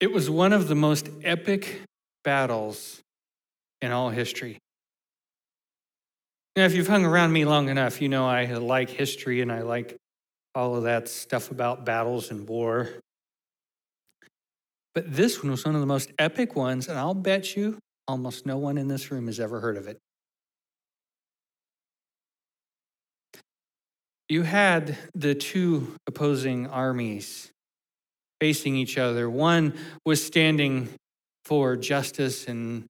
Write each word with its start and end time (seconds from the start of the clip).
It 0.00 0.12
was 0.12 0.28
one 0.28 0.52
of 0.52 0.68
the 0.68 0.74
most 0.74 1.08
epic 1.24 1.80
battles 2.22 3.00
in 3.80 3.92
all 3.92 4.10
history. 4.10 4.58
Now, 6.54 6.64
if 6.64 6.74
you've 6.74 6.88
hung 6.88 7.04
around 7.04 7.32
me 7.32 7.44
long 7.44 7.68
enough, 7.68 8.00
you 8.00 8.08
know 8.08 8.26
I 8.26 8.44
like 8.46 8.90
history 8.90 9.40
and 9.40 9.52
I 9.52 9.62
like 9.62 9.96
all 10.54 10.76
of 10.76 10.84
that 10.84 11.08
stuff 11.08 11.50
about 11.50 11.84
battles 11.84 12.30
and 12.30 12.48
war. 12.48 12.88
But 14.94 15.14
this 15.14 15.42
one 15.42 15.50
was 15.50 15.64
one 15.64 15.74
of 15.74 15.82
the 15.82 15.86
most 15.86 16.10
epic 16.18 16.56
ones, 16.56 16.88
and 16.88 16.98
I'll 16.98 17.12
bet 17.12 17.54
you 17.54 17.78
almost 18.08 18.46
no 18.46 18.56
one 18.56 18.78
in 18.78 18.88
this 18.88 19.10
room 19.10 19.26
has 19.26 19.38
ever 19.38 19.60
heard 19.60 19.76
of 19.76 19.86
it. 19.86 19.98
You 24.28 24.42
had 24.42 24.96
the 25.14 25.34
two 25.34 25.94
opposing 26.06 26.66
armies 26.66 27.50
facing 28.40 28.76
each 28.76 28.98
other. 28.98 29.28
One 29.28 29.74
was 30.04 30.24
standing 30.24 30.88
for 31.44 31.76
justice 31.76 32.46
and 32.46 32.86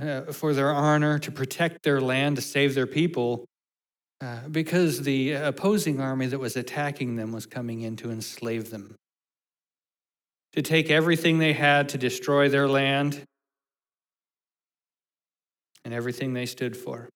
uh, 0.00 0.32
for 0.32 0.54
their 0.54 0.72
honor, 0.72 1.18
to 1.18 1.30
protect 1.30 1.82
their 1.82 2.00
land, 2.00 2.36
to 2.36 2.42
save 2.42 2.74
their 2.74 2.86
people, 2.86 3.44
uh, 4.20 4.48
because 4.48 5.02
the 5.02 5.32
opposing 5.32 6.00
army 6.00 6.26
that 6.26 6.38
was 6.38 6.56
attacking 6.56 7.16
them 7.16 7.32
was 7.32 7.46
coming 7.46 7.82
in 7.82 7.96
to 7.96 8.10
enslave 8.10 8.70
them, 8.70 8.94
to 10.52 10.62
take 10.62 10.90
everything 10.90 11.38
they 11.38 11.52
had 11.52 11.88
to 11.88 11.98
destroy 11.98 12.48
their 12.48 12.68
land 12.68 13.22
and 15.84 15.92
everything 15.92 16.32
they 16.32 16.46
stood 16.46 16.76
for. 16.76 17.08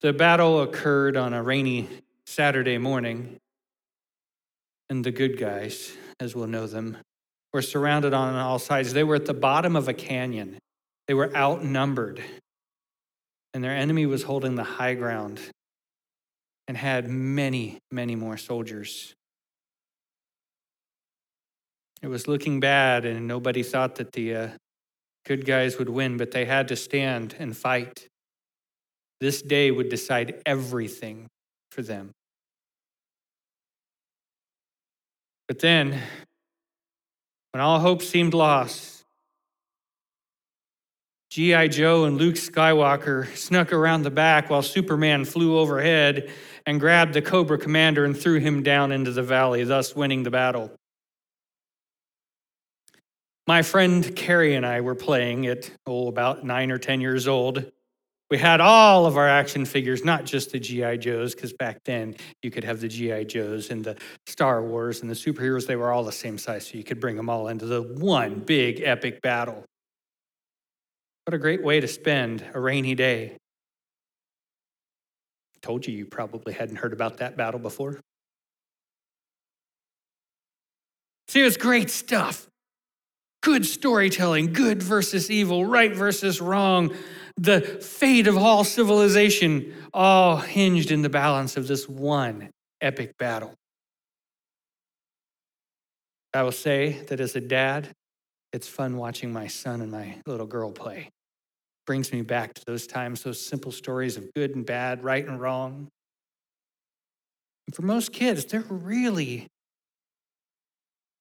The 0.00 0.12
battle 0.12 0.62
occurred 0.62 1.16
on 1.16 1.34
a 1.34 1.42
rainy 1.42 1.88
Saturday 2.24 2.78
morning, 2.78 3.38
and 4.90 5.04
the 5.04 5.10
good 5.10 5.38
guys, 5.38 5.92
as 6.20 6.34
we'll 6.34 6.46
know 6.46 6.66
them, 6.66 6.96
were 7.52 7.62
surrounded 7.62 8.14
on 8.14 8.34
all 8.34 8.58
sides. 8.58 8.92
They 8.92 9.04
were 9.04 9.16
at 9.16 9.26
the 9.26 9.34
bottom 9.34 9.76
of 9.76 9.88
a 9.88 9.94
canyon, 9.94 10.58
they 11.06 11.14
were 11.14 11.34
outnumbered, 11.34 12.22
and 13.54 13.64
their 13.64 13.74
enemy 13.74 14.06
was 14.06 14.22
holding 14.22 14.54
the 14.54 14.64
high 14.64 14.94
ground 14.94 15.40
and 16.66 16.76
had 16.76 17.08
many, 17.08 17.78
many 17.90 18.14
more 18.14 18.36
soldiers. 18.36 19.14
It 22.02 22.08
was 22.08 22.28
looking 22.28 22.60
bad, 22.60 23.04
and 23.04 23.26
nobody 23.26 23.62
thought 23.62 23.96
that 23.96 24.12
the 24.12 24.34
uh, 24.34 24.48
good 25.26 25.44
guys 25.44 25.78
would 25.78 25.88
win, 25.88 26.16
but 26.16 26.30
they 26.30 26.44
had 26.44 26.68
to 26.68 26.76
stand 26.76 27.34
and 27.38 27.56
fight. 27.56 28.06
This 29.20 29.42
day 29.42 29.70
would 29.70 29.88
decide 29.88 30.40
everything 30.46 31.26
for 31.72 31.82
them. 31.82 32.12
But 35.48 35.60
then, 35.60 35.98
when 37.52 37.62
all 37.62 37.80
hope 37.80 38.02
seemed 38.02 38.34
lost, 38.34 39.04
G.I. 41.30 41.68
Joe 41.68 42.04
and 42.04 42.18
Luke 42.18 42.36
Skywalker 42.36 43.34
snuck 43.36 43.72
around 43.72 44.02
the 44.02 44.10
back 44.10 44.50
while 44.50 44.62
Superman 44.62 45.24
flew 45.24 45.58
overhead 45.58 46.30
and 46.66 46.78
grabbed 46.78 47.14
the 47.14 47.22
Cobra 47.22 47.58
Commander 47.58 48.04
and 48.04 48.16
threw 48.16 48.38
him 48.40 48.62
down 48.62 48.92
into 48.92 49.10
the 49.10 49.22
valley, 49.22 49.64
thus 49.64 49.96
winning 49.96 50.22
the 50.22 50.30
battle. 50.30 50.70
My 53.46 53.62
friend 53.62 54.14
Carrie 54.14 54.54
and 54.54 54.66
I 54.66 54.82
were 54.82 54.94
playing 54.94 55.46
at, 55.46 55.70
oh, 55.86 56.08
about 56.08 56.44
nine 56.44 56.70
or 56.70 56.78
10 56.78 57.00
years 57.00 57.26
old. 57.26 57.72
We 58.30 58.36
had 58.36 58.60
all 58.60 59.06
of 59.06 59.16
our 59.16 59.26
action 59.28 59.64
figures, 59.64 60.04
not 60.04 60.26
just 60.26 60.52
the 60.52 60.58
G.I. 60.58 60.98
Joes, 60.98 61.34
because 61.34 61.54
back 61.54 61.82
then 61.84 62.14
you 62.42 62.50
could 62.50 62.62
have 62.62 62.80
the 62.80 62.88
G.I. 62.88 63.24
Joes 63.24 63.70
and 63.70 63.82
the 63.82 63.96
Star 64.26 64.62
Wars 64.62 65.00
and 65.00 65.10
the 65.10 65.14
superheroes, 65.14 65.66
they 65.66 65.76
were 65.76 65.90
all 65.90 66.04
the 66.04 66.12
same 66.12 66.36
size, 66.36 66.66
so 66.66 66.76
you 66.76 66.84
could 66.84 67.00
bring 67.00 67.16
them 67.16 67.30
all 67.30 67.48
into 67.48 67.64
the 67.64 67.80
one 67.82 68.40
big 68.40 68.82
epic 68.82 69.22
battle. 69.22 69.64
What 71.24 71.34
a 71.34 71.38
great 71.38 71.62
way 71.62 71.80
to 71.80 71.88
spend 71.88 72.44
a 72.52 72.60
rainy 72.60 72.94
day. 72.94 73.38
Told 75.62 75.86
you 75.86 75.94
you 75.94 76.04
probably 76.06 76.52
hadn't 76.52 76.76
heard 76.76 76.92
about 76.92 77.18
that 77.18 77.36
battle 77.36 77.60
before. 77.60 77.98
See, 81.28 81.40
it's 81.40 81.56
great 81.56 81.90
stuff 81.90 82.48
good 83.42 83.64
storytelling, 83.64 84.52
good 84.52 84.82
versus 84.82 85.30
evil, 85.30 85.64
right 85.64 85.94
versus 85.94 86.40
wrong, 86.40 86.94
the 87.38 87.60
fate 87.60 88.26
of 88.26 88.36
all 88.36 88.64
civilization, 88.64 89.72
all 89.94 90.36
hinged 90.36 90.90
in 90.90 91.02
the 91.02 91.08
balance 91.08 91.56
of 91.56 91.68
this 91.68 91.88
one 91.88 92.50
epic 92.80 93.16
battle. 93.16 93.54
I 96.34 96.42
will 96.42 96.52
say 96.52 97.00
that 97.08 97.20
as 97.20 97.36
a 97.36 97.40
dad, 97.40 97.90
it's 98.52 98.68
fun 98.68 98.96
watching 98.96 99.32
my 99.32 99.46
son 99.46 99.80
and 99.80 99.90
my 99.90 100.16
little 100.26 100.46
girl 100.46 100.72
play. 100.72 101.10
Brings 101.86 102.12
me 102.12 102.22
back 102.22 102.54
to 102.54 102.62
those 102.66 102.86
times, 102.86 103.22
those 103.22 103.40
simple 103.40 103.72
stories 103.72 104.16
of 104.16 104.32
good 104.34 104.54
and 104.54 104.66
bad, 104.66 105.04
right 105.04 105.26
and 105.26 105.40
wrong. 105.40 105.88
And 107.66 107.74
for 107.74 107.82
most 107.82 108.12
kids, 108.12 108.44
they're 108.46 108.64
really 108.68 109.46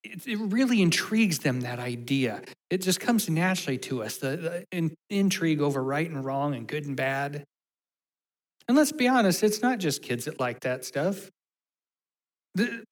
it, 0.03 0.27
it 0.27 0.37
really 0.37 0.81
intrigues 0.81 1.39
them, 1.39 1.61
that 1.61 1.79
idea. 1.79 2.41
It 2.69 2.81
just 2.81 2.99
comes 2.99 3.29
naturally 3.29 3.77
to 3.79 4.03
us 4.03 4.17
the, 4.17 4.37
the 4.37 4.65
in, 4.71 4.95
intrigue 5.09 5.61
over 5.61 5.83
right 5.83 6.09
and 6.09 6.23
wrong 6.23 6.55
and 6.55 6.67
good 6.67 6.85
and 6.85 6.95
bad. 6.95 7.43
And 8.67 8.75
let's 8.75 8.91
be 8.91 9.07
honest, 9.07 9.43
it's 9.43 9.61
not 9.61 9.79
just 9.79 10.01
kids 10.01 10.25
that 10.25 10.39
like 10.39 10.61
that 10.61 10.83
stuff. 10.83 11.29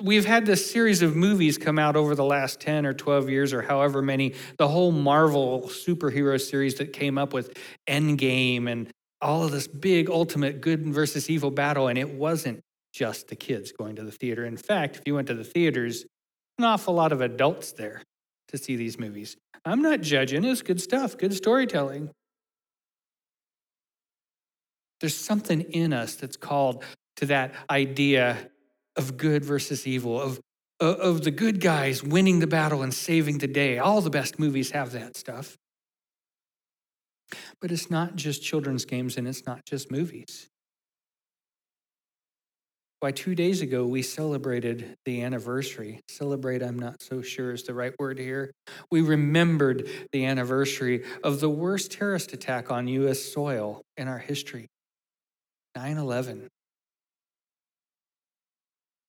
We've 0.01 0.25
had 0.25 0.45
this 0.45 0.69
series 0.69 1.01
of 1.01 1.15
movies 1.15 1.57
come 1.57 1.79
out 1.79 1.95
over 1.95 2.13
the 2.13 2.23
last 2.23 2.59
10 2.59 2.85
or 2.85 2.93
12 2.93 3.29
years, 3.29 3.51
or 3.51 3.63
however 3.63 4.01
many, 4.01 4.35
the 4.57 4.67
whole 4.67 4.91
Marvel 4.91 5.63
superhero 5.63 6.39
series 6.39 6.75
that 6.75 6.93
came 6.93 7.17
up 7.17 7.33
with 7.33 7.57
Endgame 7.89 8.69
and 8.69 8.89
all 9.21 9.43
of 9.43 9.51
this 9.51 9.67
big 9.67 10.09
ultimate 10.09 10.61
good 10.61 10.85
versus 10.85 11.29
evil 11.29 11.49
battle. 11.49 11.87
And 11.87 11.97
it 11.97 12.13
wasn't 12.13 12.61
just 12.93 13.27
the 13.27 13.35
kids 13.35 13.71
going 13.71 13.95
to 13.95 14.03
the 14.03 14.11
theater. 14.11 14.45
In 14.45 14.55
fact, 14.55 14.97
if 14.97 15.01
you 15.05 15.15
went 15.15 15.27
to 15.27 15.33
the 15.33 15.43
theaters, 15.43 16.05
an 16.57 16.65
awful 16.65 16.93
lot 16.93 17.11
of 17.11 17.21
adults 17.21 17.71
there 17.73 18.01
to 18.49 18.57
see 18.57 18.75
these 18.75 18.99
movies. 18.99 19.35
I'm 19.65 19.81
not 19.81 20.01
judging, 20.01 20.43
it's 20.43 20.61
good 20.61 20.81
stuff, 20.81 21.17
good 21.17 21.33
storytelling. 21.33 22.11
There's 25.01 25.15
something 25.15 25.61
in 25.61 25.91
us 25.93 26.15
that's 26.15 26.37
called 26.37 26.83
to 27.17 27.25
that 27.27 27.53
idea 27.69 28.49
of 28.95 29.17
good 29.17 29.43
versus 29.43 29.85
evil, 29.85 30.21
of, 30.21 30.39
of 30.79 31.23
the 31.23 31.31
good 31.31 31.59
guys 31.59 32.03
winning 32.03 32.39
the 32.39 32.47
battle 32.47 32.81
and 32.81 32.93
saving 32.93 33.39
the 33.39 33.47
day. 33.47 33.77
All 33.77 34.01
the 34.01 34.09
best 34.09 34.39
movies 34.39 34.71
have 34.71 34.91
that 34.93 35.17
stuff. 35.17 35.57
But 37.59 37.71
it's 37.71 37.89
not 37.89 38.15
just 38.15 38.43
children's 38.43 38.85
games 38.85 39.17
and 39.17 39.27
it's 39.27 39.45
not 39.45 39.65
just 39.65 39.91
movies. 39.91 40.49
Why, 43.01 43.11
two 43.11 43.35
days 43.35 43.61
ago, 43.61 43.85
we 43.85 44.01
celebrated 44.01 44.95
the 45.05 45.21
anniversary. 45.21 46.01
Celebrate, 46.07 46.63
I'm 46.63 46.79
not 46.79 47.01
so 47.01 47.21
sure 47.21 47.51
is 47.51 47.63
the 47.63 47.73
right 47.73 47.93
word 47.99 48.17
here. 48.17 48.51
We 48.89 49.01
remembered 49.01 49.89
the 50.11 50.25
anniversary 50.25 51.03
of 51.23 51.39
the 51.39 51.49
worst 51.49 51.91
terrorist 51.91 52.33
attack 52.33 52.71
on 52.71 52.87
U.S. 52.87 53.19
soil 53.19 53.81
in 53.97 54.07
our 54.07 54.17
history 54.17 54.67
9 55.75 55.97
11. 55.97 56.47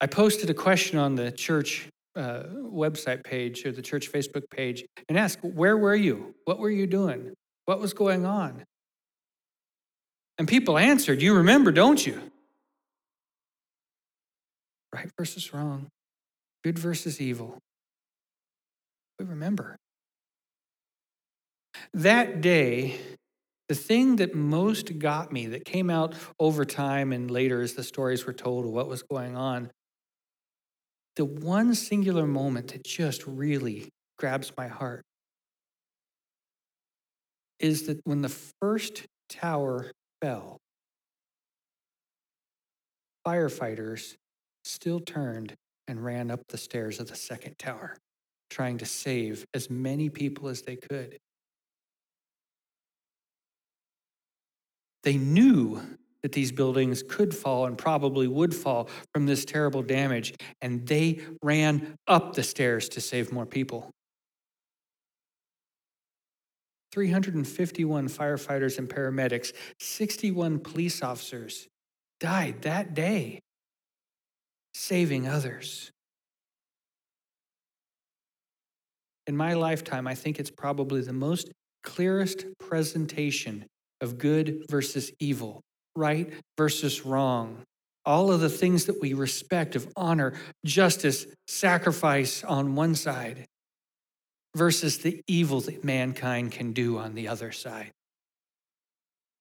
I 0.00 0.06
posted 0.06 0.50
a 0.50 0.54
question 0.54 0.98
on 0.98 1.14
the 1.14 1.30
church 1.30 1.88
uh, 2.16 2.42
website 2.52 3.24
page 3.24 3.64
or 3.64 3.72
the 3.72 3.82
church 3.82 4.10
Facebook 4.12 4.50
page 4.50 4.84
and 5.08 5.18
asked, 5.18 5.42
Where 5.42 5.76
were 5.76 5.94
you? 5.94 6.34
What 6.44 6.58
were 6.58 6.70
you 6.70 6.86
doing? 6.86 7.34
What 7.66 7.80
was 7.80 7.94
going 7.94 8.26
on? 8.26 8.64
And 10.38 10.46
people 10.46 10.76
answered, 10.76 11.22
You 11.22 11.34
remember, 11.34 11.72
don't 11.72 12.04
you? 12.04 12.20
Right 14.96 15.10
versus 15.18 15.52
wrong, 15.52 15.88
good 16.64 16.78
versus 16.78 17.20
evil. 17.20 17.58
We 19.18 19.26
remember. 19.26 19.76
That 21.92 22.40
day, 22.40 22.98
the 23.68 23.74
thing 23.74 24.16
that 24.16 24.34
most 24.34 24.98
got 24.98 25.32
me, 25.32 25.48
that 25.48 25.64
came 25.66 25.90
out 25.90 26.14
over 26.40 26.64
time 26.64 27.12
and 27.12 27.30
later 27.30 27.60
as 27.60 27.74
the 27.74 27.82
stories 27.82 28.26
were 28.26 28.32
told 28.32 28.64
of 28.64 28.70
what 28.70 28.88
was 28.88 29.02
going 29.02 29.36
on, 29.36 29.70
the 31.16 31.26
one 31.26 31.74
singular 31.74 32.26
moment 32.26 32.68
that 32.68 32.84
just 32.84 33.26
really 33.26 33.90
grabs 34.18 34.52
my 34.56 34.68
heart 34.68 35.02
is 37.58 37.86
that 37.86 38.00
when 38.04 38.22
the 38.22 38.34
first 38.60 39.04
tower 39.28 39.90
fell, 40.22 40.58
firefighters 43.26 44.14
still 44.66 45.00
turned 45.00 45.54
and 45.88 46.04
ran 46.04 46.30
up 46.30 46.40
the 46.48 46.58
stairs 46.58 46.98
of 47.00 47.08
the 47.08 47.16
second 47.16 47.58
tower, 47.58 47.96
trying 48.50 48.78
to 48.78 48.86
save 48.86 49.44
as 49.54 49.70
many 49.70 50.08
people 50.08 50.48
as 50.48 50.62
they 50.62 50.76
could. 50.76 51.18
They 55.04 55.16
knew 55.16 55.80
that 56.22 56.32
these 56.32 56.50
buildings 56.50 57.04
could 57.08 57.32
fall 57.32 57.66
and 57.66 57.78
probably 57.78 58.26
would 58.26 58.52
fall 58.52 58.88
from 59.14 59.26
this 59.26 59.44
terrible 59.44 59.82
damage, 59.82 60.34
and 60.60 60.84
they 60.86 61.20
ran 61.42 61.94
up 62.08 62.34
the 62.34 62.42
stairs 62.42 62.88
to 62.90 63.00
save 63.00 63.32
more 63.32 63.46
people. 63.46 63.90
351 66.90 68.08
firefighters 68.08 68.78
and 68.78 68.88
paramedics, 68.88 69.52
61 69.78 70.58
police 70.58 71.02
officers 71.02 71.68
died 72.18 72.62
that 72.62 72.94
day 72.94 73.40
saving 74.76 75.26
others. 75.26 75.90
In 79.26 79.34
my 79.36 79.54
lifetime, 79.54 80.06
I 80.06 80.14
think 80.14 80.38
it's 80.38 80.50
probably 80.50 81.00
the 81.00 81.14
most 81.14 81.50
clearest 81.82 82.44
presentation 82.58 83.64
of 84.02 84.18
good 84.18 84.64
versus 84.68 85.10
evil, 85.18 85.62
right 85.96 86.30
versus 86.58 87.06
wrong. 87.06 87.62
All 88.04 88.30
of 88.30 88.40
the 88.40 88.50
things 88.50 88.84
that 88.84 89.00
we 89.00 89.14
respect 89.14 89.76
of 89.76 89.90
honor, 89.96 90.34
justice, 90.64 91.26
sacrifice 91.48 92.44
on 92.44 92.74
one 92.74 92.94
side 92.94 93.46
versus 94.54 94.98
the 94.98 95.22
evil 95.26 95.60
that 95.62 95.84
mankind 95.84 96.52
can 96.52 96.72
do 96.72 96.98
on 96.98 97.14
the 97.14 97.28
other 97.28 97.50
side. 97.50 97.92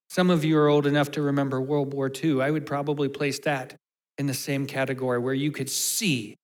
Some 0.09 0.29
of 0.29 0.45
you 0.45 0.57
are 0.57 0.69
old 0.69 0.87
enough 0.87 1.11
to 1.11 1.21
remember 1.21 1.59
World 1.59 1.93
War 1.93 2.09
II. 2.09 2.41
I 2.41 2.49
would 2.49 2.65
probably 2.65 3.09
place 3.09 3.39
that 3.39 3.75
in 4.17 4.27
the 4.27 4.33
same 4.33 4.65
category 4.65 5.19
where 5.19 5.33
you 5.33 5.51
could 5.51 5.69
see 5.69 6.35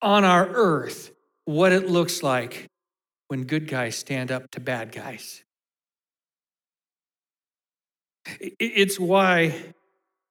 on 0.00 0.24
our 0.24 0.48
earth 0.48 1.12
what 1.44 1.72
it 1.72 1.88
looks 1.88 2.22
like 2.22 2.66
when 3.28 3.44
good 3.44 3.68
guys 3.68 3.96
stand 3.96 4.30
up 4.30 4.50
to 4.50 4.60
bad 4.60 4.92
guys. 4.92 5.42
It's 8.40 9.00
why 9.00 9.54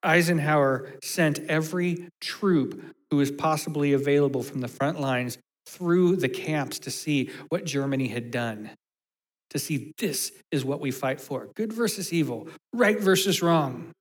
Eisenhower 0.04 0.94
sent 1.04 1.40
every 1.50 2.10
troop 2.22 2.96
who 3.10 3.18
was 3.18 3.32
possibly 3.32 3.94
available 3.94 4.44
from 4.44 4.62
the 4.62 4.68
front 4.68 5.00
lines 5.00 5.38
through 5.68 6.16
the 6.18 6.30
camps 6.30 6.80
to 6.80 6.92
see 6.92 7.30
what 7.50 7.66
Germany 7.66 8.08
had 8.08 8.32
done, 8.32 8.70
to 9.50 9.60
see 9.60 9.94
this 9.98 10.32
is 10.52 10.64
what 10.64 10.80
we 10.80 10.92
fight 10.92 11.20
for 11.20 11.50
good 11.56 11.74
versus 11.74 12.14
evil, 12.14 12.48
right 12.74 13.00
versus 13.00 13.42
wrong. 13.42 13.92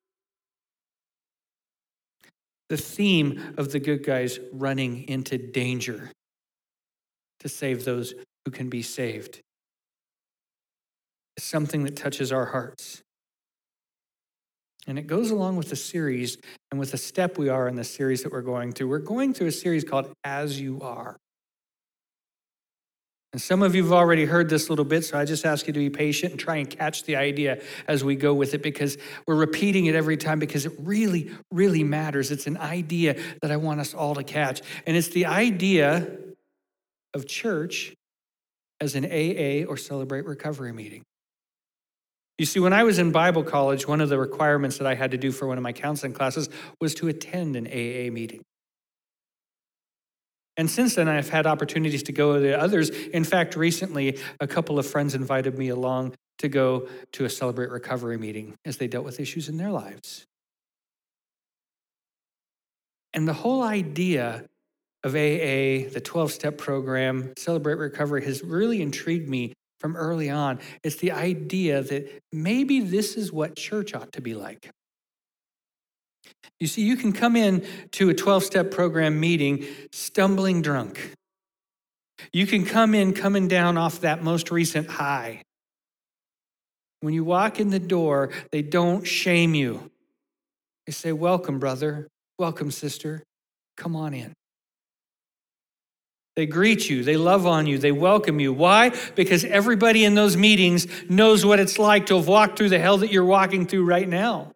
The 2.68 2.76
theme 2.76 3.54
of 3.56 3.70
the 3.70 3.78
good 3.78 4.04
guys 4.04 4.40
running 4.52 5.08
into 5.08 5.38
danger 5.38 6.10
to 7.40 7.48
save 7.48 7.84
those 7.84 8.14
who 8.44 8.50
can 8.50 8.68
be 8.68 8.82
saved 8.82 9.40
is 11.36 11.44
something 11.44 11.84
that 11.84 11.96
touches 11.96 12.32
our 12.32 12.46
hearts. 12.46 13.02
And 14.88 14.98
it 14.98 15.06
goes 15.06 15.30
along 15.30 15.56
with 15.56 15.68
the 15.68 15.76
series 15.76 16.38
and 16.70 16.78
with 16.78 16.92
the 16.92 16.98
step 16.98 17.38
we 17.38 17.48
are 17.48 17.68
in 17.68 17.76
the 17.76 17.84
series 17.84 18.22
that 18.22 18.32
we're 18.32 18.40
going 18.40 18.72
through. 18.72 18.88
We're 18.88 18.98
going 18.98 19.34
through 19.34 19.48
a 19.48 19.52
series 19.52 19.84
called 19.84 20.12
As 20.24 20.60
You 20.60 20.80
Are. 20.80 21.16
And 23.32 23.42
some 23.42 23.62
of 23.62 23.74
you 23.74 23.82
have 23.82 23.92
already 23.92 24.24
heard 24.24 24.48
this 24.48 24.68
a 24.68 24.70
little 24.70 24.84
bit, 24.84 25.04
so 25.04 25.18
I 25.18 25.24
just 25.24 25.44
ask 25.44 25.66
you 25.66 25.72
to 25.72 25.78
be 25.78 25.90
patient 25.90 26.32
and 26.32 26.40
try 26.40 26.56
and 26.56 26.70
catch 26.70 27.04
the 27.04 27.16
idea 27.16 27.60
as 27.86 28.02
we 28.02 28.16
go 28.16 28.32
with 28.32 28.54
it 28.54 28.62
because 28.62 28.96
we're 29.26 29.34
repeating 29.34 29.86
it 29.86 29.94
every 29.94 30.16
time 30.16 30.38
because 30.38 30.64
it 30.64 30.72
really, 30.78 31.30
really 31.50 31.84
matters. 31.84 32.30
It's 32.30 32.46
an 32.46 32.56
idea 32.56 33.16
that 33.42 33.50
I 33.50 33.56
want 33.56 33.80
us 33.80 33.94
all 33.94 34.14
to 34.14 34.22
catch. 34.22 34.62
And 34.86 34.96
it's 34.96 35.08
the 35.08 35.26
idea 35.26 36.16
of 37.14 37.26
church 37.26 37.94
as 38.80 38.94
an 38.94 39.04
AA 39.04 39.68
or 39.68 39.76
Celebrate 39.76 40.24
Recovery 40.24 40.72
meeting. 40.72 41.02
You 42.38 42.44
see, 42.44 42.60
when 42.60 42.74
I 42.74 42.84
was 42.84 42.98
in 42.98 43.12
Bible 43.12 43.42
college, 43.42 43.88
one 43.88 44.02
of 44.02 44.10
the 44.10 44.18
requirements 44.18 44.78
that 44.78 44.86
I 44.86 44.94
had 44.94 45.12
to 45.12 45.18
do 45.18 45.32
for 45.32 45.46
one 45.46 45.56
of 45.56 45.62
my 45.62 45.72
counseling 45.72 46.12
classes 46.12 46.50
was 46.80 46.94
to 46.96 47.08
attend 47.08 47.56
an 47.56 47.66
AA 47.66 48.12
meeting. 48.12 48.42
And 50.56 50.70
since 50.70 50.94
then, 50.94 51.08
I've 51.08 51.28
had 51.28 51.46
opportunities 51.46 52.02
to 52.04 52.12
go 52.12 52.40
to 52.40 52.58
others. 52.58 52.90
In 52.90 53.24
fact, 53.24 53.56
recently, 53.56 54.18
a 54.40 54.46
couple 54.46 54.78
of 54.78 54.86
friends 54.86 55.14
invited 55.14 55.58
me 55.58 55.68
along 55.68 56.14
to 56.38 56.48
go 56.48 56.88
to 57.12 57.24
a 57.24 57.30
Celebrate 57.30 57.70
Recovery 57.70 58.18
meeting 58.18 58.54
as 58.64 58.78
they 58.78 58.88
dealt 58.88 59.04
with 59.04 59.20
issues 59.20 59.48
in 59.48 59.56
their 59.56 59.70
lives. 59.70 60.26
And 63.12 63.26
the 63.26 63.32
whole 63.32 63.62
idea 63.62 64.44
of 65.04 65.14
AA, 65.14 65.88
the 65.92 66.02
12 66.02 66.32
step 66.32 66.58
program, 66.58 67.32
Celebrate 67.38 67.76
Recovery, 67.76 68.24
has 68.24 68.42
really 68.42 68.82
intrigued 68.82 69.28
me 69.28 69.52
from 69.78 69.96
early 69.96 70.30
on. 70.30 70.58
It's 70.82 70.96
the 70.96 71.12
idea 71.12 71.82
that 71.82 72.22
maybe 72.32 72.80
this 72.80 73.16
is 73.16 73.32
what 73.32 73.56
church 73.56 73.94
ought 73.94 74.12
to 74.12 74.20
be 74.20 74.34
like. 74.34 74.70
You 76.60 76.66
see, 76.66 76.82
you 76.82 76.96
can 76.96 77.12
come 77.12 77.36
in 77.36 77.66
to 77.92 78.08
a 78.08 78.14
12 78.14 78.44
step 78.44 78.70
program 78.70 79.20
meeting 79.20 79.66
stumbling 79.92 80.62
drunk. 80.62 81.12
You 82.32 82.46
can 82.46 82.64
come 82.64 82.94
in 82.94 83.12
coming 83.12 83.48
down 83.48 83.76
off 83.76 84.00
that 84.00 84.22
most 84.22 84.50
recent 84.50 84.88
high. 84.88 85.42
When 87.00 87.14
you 87.14 87.24
walk 87.24 87.60
in 87.60 87.70
the 87.70 87.78
door, 87.78 88.30
they 88.52 88.62
don't 88.62 89.06
shame 89.06 89.54
you. 89.54 89.90
They 90.86 90.92
say, 90.92 91.12
Welcome, 91.12 91.58
brother. 91.58 92.08
Welcome, 92.38 92.70
sister. 92.70 93.22
Come 93.76 93.96
on 93.96 94.14
in. 94.14 94.32
They 96.36 96.44
greet 96.44 96.90
you, 96.90 97.02
they 97.02 97.16
love 97.16 97.46
on 97.46 97.66
you, 97.66 97.78
they 97.78 97.92
welcome 97.92 98.40
you. 98.40 98.52
Why? 98.52 98.92
Because 99.14 99.42
everybody 99.44 100.04
in 100.04 100.14
those 100.14 100.36
meetings 100.36 100.86
knows 101.08 101.46
what 101.46 101.60
it's 101.60 101.78
like 101.78 102.06
to 102.06 102.16
have 102.16 102.28
walked 102.28 102.58
through 102.58 102.68
the 102.68 102.78
hell 102.78 102.98
that 102.98 103.10
you're 103.10 103.24
walking 103.24 103.66
through 103.66 103.86
right 103.86 104.06
now. 104.06 104.52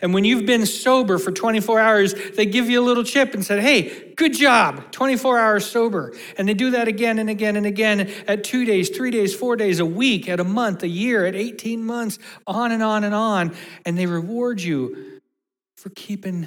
And 0.00 0.12
when 0.12 0.24
you've 0.24 0.46
been 0.46 0.66
sober 0.66 1.18
for 1.18 1.30
24 1.30 1.80
hours, 1.80 2.14
they 2.34 2.46
give 2.46 2.68
you 2.68 2.80
a 2.80 2.84
little 2.84 3.04
chip 3.04 3.34
and 3.34 3.44
said, 3.44 3.60
Hey, 3.60 4.12
good 4.16 4.34
job, 4.34 4.90
24 4.92 5.38
hours 5.38 5.66
sober. 5.66 6.14
And 6.36 6.48
they 6.48 6.54
do 6.54 6.70
that 6.72 6.88
again 6.88 7.18
and 7.18 7.30
again 7.30 7.56
and 7.56 7.66
again 7.66 8.12
at 8.26 8.44
two 8.44 8.64
days, 8.64 8.90
three 8.90 9.10
days, 9.10 9.34
four 9.34 9.56
days, 9.56 9.80
a 9.80 9.86
week, 9.86 10.28
at 10.28 10.40
a 10.40 10.44
month, 10.44 10.82
a 10.82 10.88
year, 10.88 11.24
at 11.26 11.34
18 11.34 11.84
months, 11.84 12.18
on 12.46 12.72
and 12.72 12.82
on 12.82 13.04
and 13.04 13.14
on. 13.14 13.54
And 13.84 13.96
they 13.96 14.06
reward 14.06 14.60
you 14.60 15.20
for 15.76 15.90
keeping 15.90 16.46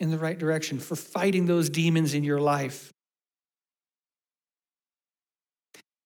in 0.00 0.10
the 0.10 0.18
right 0.18 0.38
direction, 0.38 0.78
for 0.78 0.96
fighting 0.96 1.46
those 1.46 1.70
demons 1.70 2.14
in 2.14 2.24
your 2.24 2.40
life. 2.40 2.93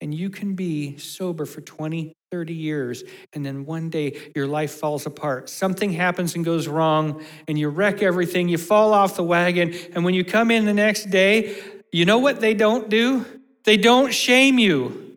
And 0.01 0.15
you 0.15 0.31
can 0.31 0.55
be 0.55 0.97
sober 0.99 1.45
for 1.45 1.61
20, 1.61 2.15
30 2.31 2.55
years, 2.55 3.03
and 3.33 3.45
then 3.45 3.65
one 3.65 3.91
day 3.91 4.31
your 4.35 4.47
life 4.47 4.73
falls 4.73 5.07
apart. 5.07 5.49
Something 5.49 5.93
happens 5.93 6.37
and 6.37 6.45
goes 6.45 6.69
wrong, 6.69 7.25
and 7.49 7.59
you 7.59 7.69
wreck 7.69 8.03
everything. 8.03 8.49
You 8.49 8.59
fall 8.59 8.93
off 8.93 9.17
the 9.17 9.25
wagon. 9.25 9.75
And 9.95 10.05
when 10.05 10.15
you 10.15 10.25
come 10.25 10.51
in 10.51 10.67
the 10.67 10.75
next 10.75 11.11
day, 11.11 11.61
you 11.93 12.05
know 12.05 12.19
what 12.19 12.41
they 12.41 12.55
don't 12.55 12.89
do? 12.89 13.25
They 13.65 13.77
don't 13.77 14.15
shame 14.15 14.59
you. 14.59 15.17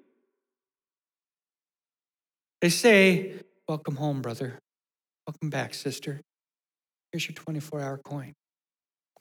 They 2.62 2.70
say, 2.70 3.34
Welcome 3.68 3.96
home, 3.96 4.22
brother. 4.22 4.60
Welcome 5.26 5.50
back, 5.50 5.74
sister. 5.74 6.20
Here's 7.12 7.28
your 7.28 7.36
24 7.36 7.82
hour 7.82 7.98
coin. 7.98 8.34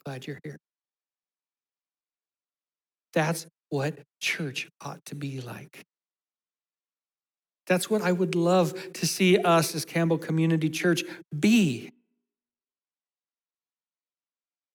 Glad 0.05 0.27
you're 0.27 0.39
here. 0.43 0.57
That's 3.13 3.45
what 3.71 3.97
church 4.19 4.69
ought 4.81 5.03
to 5.05 5.15
be 5.15 5.41
like. 5.41 5.85
That's 7.67 7.89
what 7.89 8.01
I 8.01 8.11
would 8.11 8.35
love 8.35 8.93
to 8.93 9.07
see 9.07 9.37
us 9.37 9.73
as 9.73 9.85
Campbell 9.85 10.17
Community 10.17 10.69
Church 10.69 11.03
be. 11.37 11.91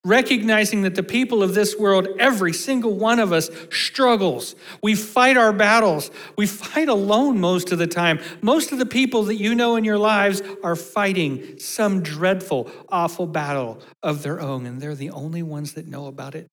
Recognizing 0.03 0.83
that 0.83 0.95
the 0.95 1.03
people 1.03 1.43
of 1.43 1.53
this 1.53 1.77
world, 1.77 2.09
every 2.19 2.55
single 2.55 2.95
one 2.95 3.19
of 3.19 3.33
us, 3.33 3.51
struggles. 3.71 4.55
We 4.83 4.95
fight 4.95 5.37
our 5.37 5.53
battles. 5.53 6.11
We 6.39 6.47
fight 6.47 6.89
alone 6.89 7.39
most 7.39 7.73
of 7.73 7.79
the 7.79 7.89
time. 7.89 8.21
Most 8.41 8.73
of 8.73 8.79
the 8.79 8.87
people 8.87 9.25
that 9.25 9.35
you 9.35 9.55
know 9.55 9.77
in 9.77 9.85
your 9.85 9.99
lives 9.99 10.43
are 10.63 10.77
fighting 10.77 11.59
some 11.59 12.03
dreadful, 12.03 12.71
awful 12.89 13.27
battle 13.27 13.83
of 14.03 14.23
their 14.23 14.41
own, 14.41 14.65
and 14.65 14.81
they're 14.81 14.95
the 14.95 15.11
only 15.11 15.43
ones 15.43 15.73
that 15.75 15.87
know 15.87 16.07
about 16.07 16.35
it. 16.35 16.47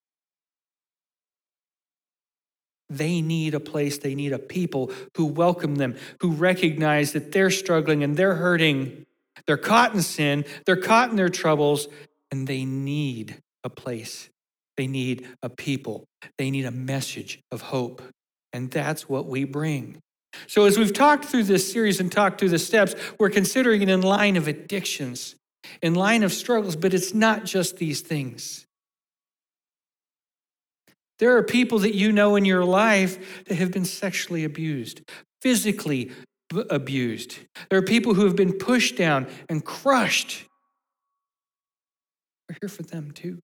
They 2.97 3.21
need 3.21 3.53
a 3.53 3.59
place, 3.59 3.97
they 3.97 4.15
need 4.15 4.33
a 4.33 4.39
people 4.39 4.91
who 5.15 5.25
welcome 5.25 5.75
them, 5.75 5.95
who 6.21 6.31
recognize 6.31 7.13
that 7.13 7.31
they're 7.31 7.51
struggling 7.51 8.03
and 8.03 8.15
they're 8.15 8.35
hurting. 8.35 9.05
They're 9.47 9.57
caught 9.57 9.93
in 9.93 10.01
sin, 10.01 10.45
they're 10.65 10.75
caught 10.75 11.09
in 11.09 11.15
their 11.15 11.29
troubles, 11.29 11.87
and 12.31 12.47
they 12.47 12.65
need 12.65 13.41
a 13.63 13.69
place. 13.69 14.29
They 14.77 14.87
need 14.87 15.27
a 15.41 15.49
people. 15.49 16.05
They 16.37 16.49
need 16.49 16.65
a 16.65 16.71
message 16.71 17.41
of 17.51 17.61
hope. 17.61 18.01
And 18.53 18.71
that's 18.71 19.09
what 19.09 19.25
we 19.25 19.43
bring. 19.43 19.99
So, 20.47 20.65
as 20.65 20.77
we've 20.77 20.93
talked 20.93 21.25
through 21.25 21.43
this 21.43 21.71
series 21.71 21.99
and 21.99 22.11
talked 22.11 22.39
through 22.39 22.49
the 22.49 22.59
steps, 22.59 22.95
we're 23.19 23.29
considering 23.29 23.81
it 23.83 23.89
in 23.89 24.01
line 24.01 24.35
of 24.35 24.47
addictions, 24.47 25.35
in 25.81 25.93
line 25.93 26.23
of 26.23 26.33
struggles, 26.33 26.75
but 26.75 26.93
it's 26.93 27.13
not 27.13 27.45
just 27.45 27.77
these 27.77 28.01
things. 28.01 28.65
There 31.23 31.37
are 31.37 31.43
people 31.43 31.79
that 31.79 31.95
you 31.95 32.11
know 32.11 32.35
in 32.35 32.43
your 32.43 32.65
life 32.65 33.45
that 33.45 33.55
have 33.55 33.71
been 33.71 33.85
sexually 33.85 34.43
abused, 34.43 35.09
physically 35.41 36.11
abused. 36.69 37.37
There 37.69 37.79
are 37.79 37.81
people 37.81 38.13
who 38.13 38.25
have 38.25 38.35
been 38.35 38.51
pushed 38.51 38.97
down 38.97 39.27
and 39.47 39.63
crushed. 39.63 40.43
We're 42.49 42.57
here 42.59 42.67
for 42.67 42.83
them 42.83 43.11
too. 43.11 43.39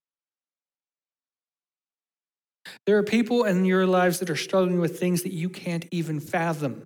There 2.84 2.98
are 2.98 3.02
people 3.02 3.44
in 3.44 3.64
your 3.64 3.86
lives 3.86 4.18
that 4.18 4.28
are 4.28 4.36
struggling 4.36 4.78
with 4.78 5.00
things 5.00 5.22
that 5.22 5.32
you 5.32 5.48
can't 5.48 5.86
even 5.90 6.20
fathom. 6.20 6.84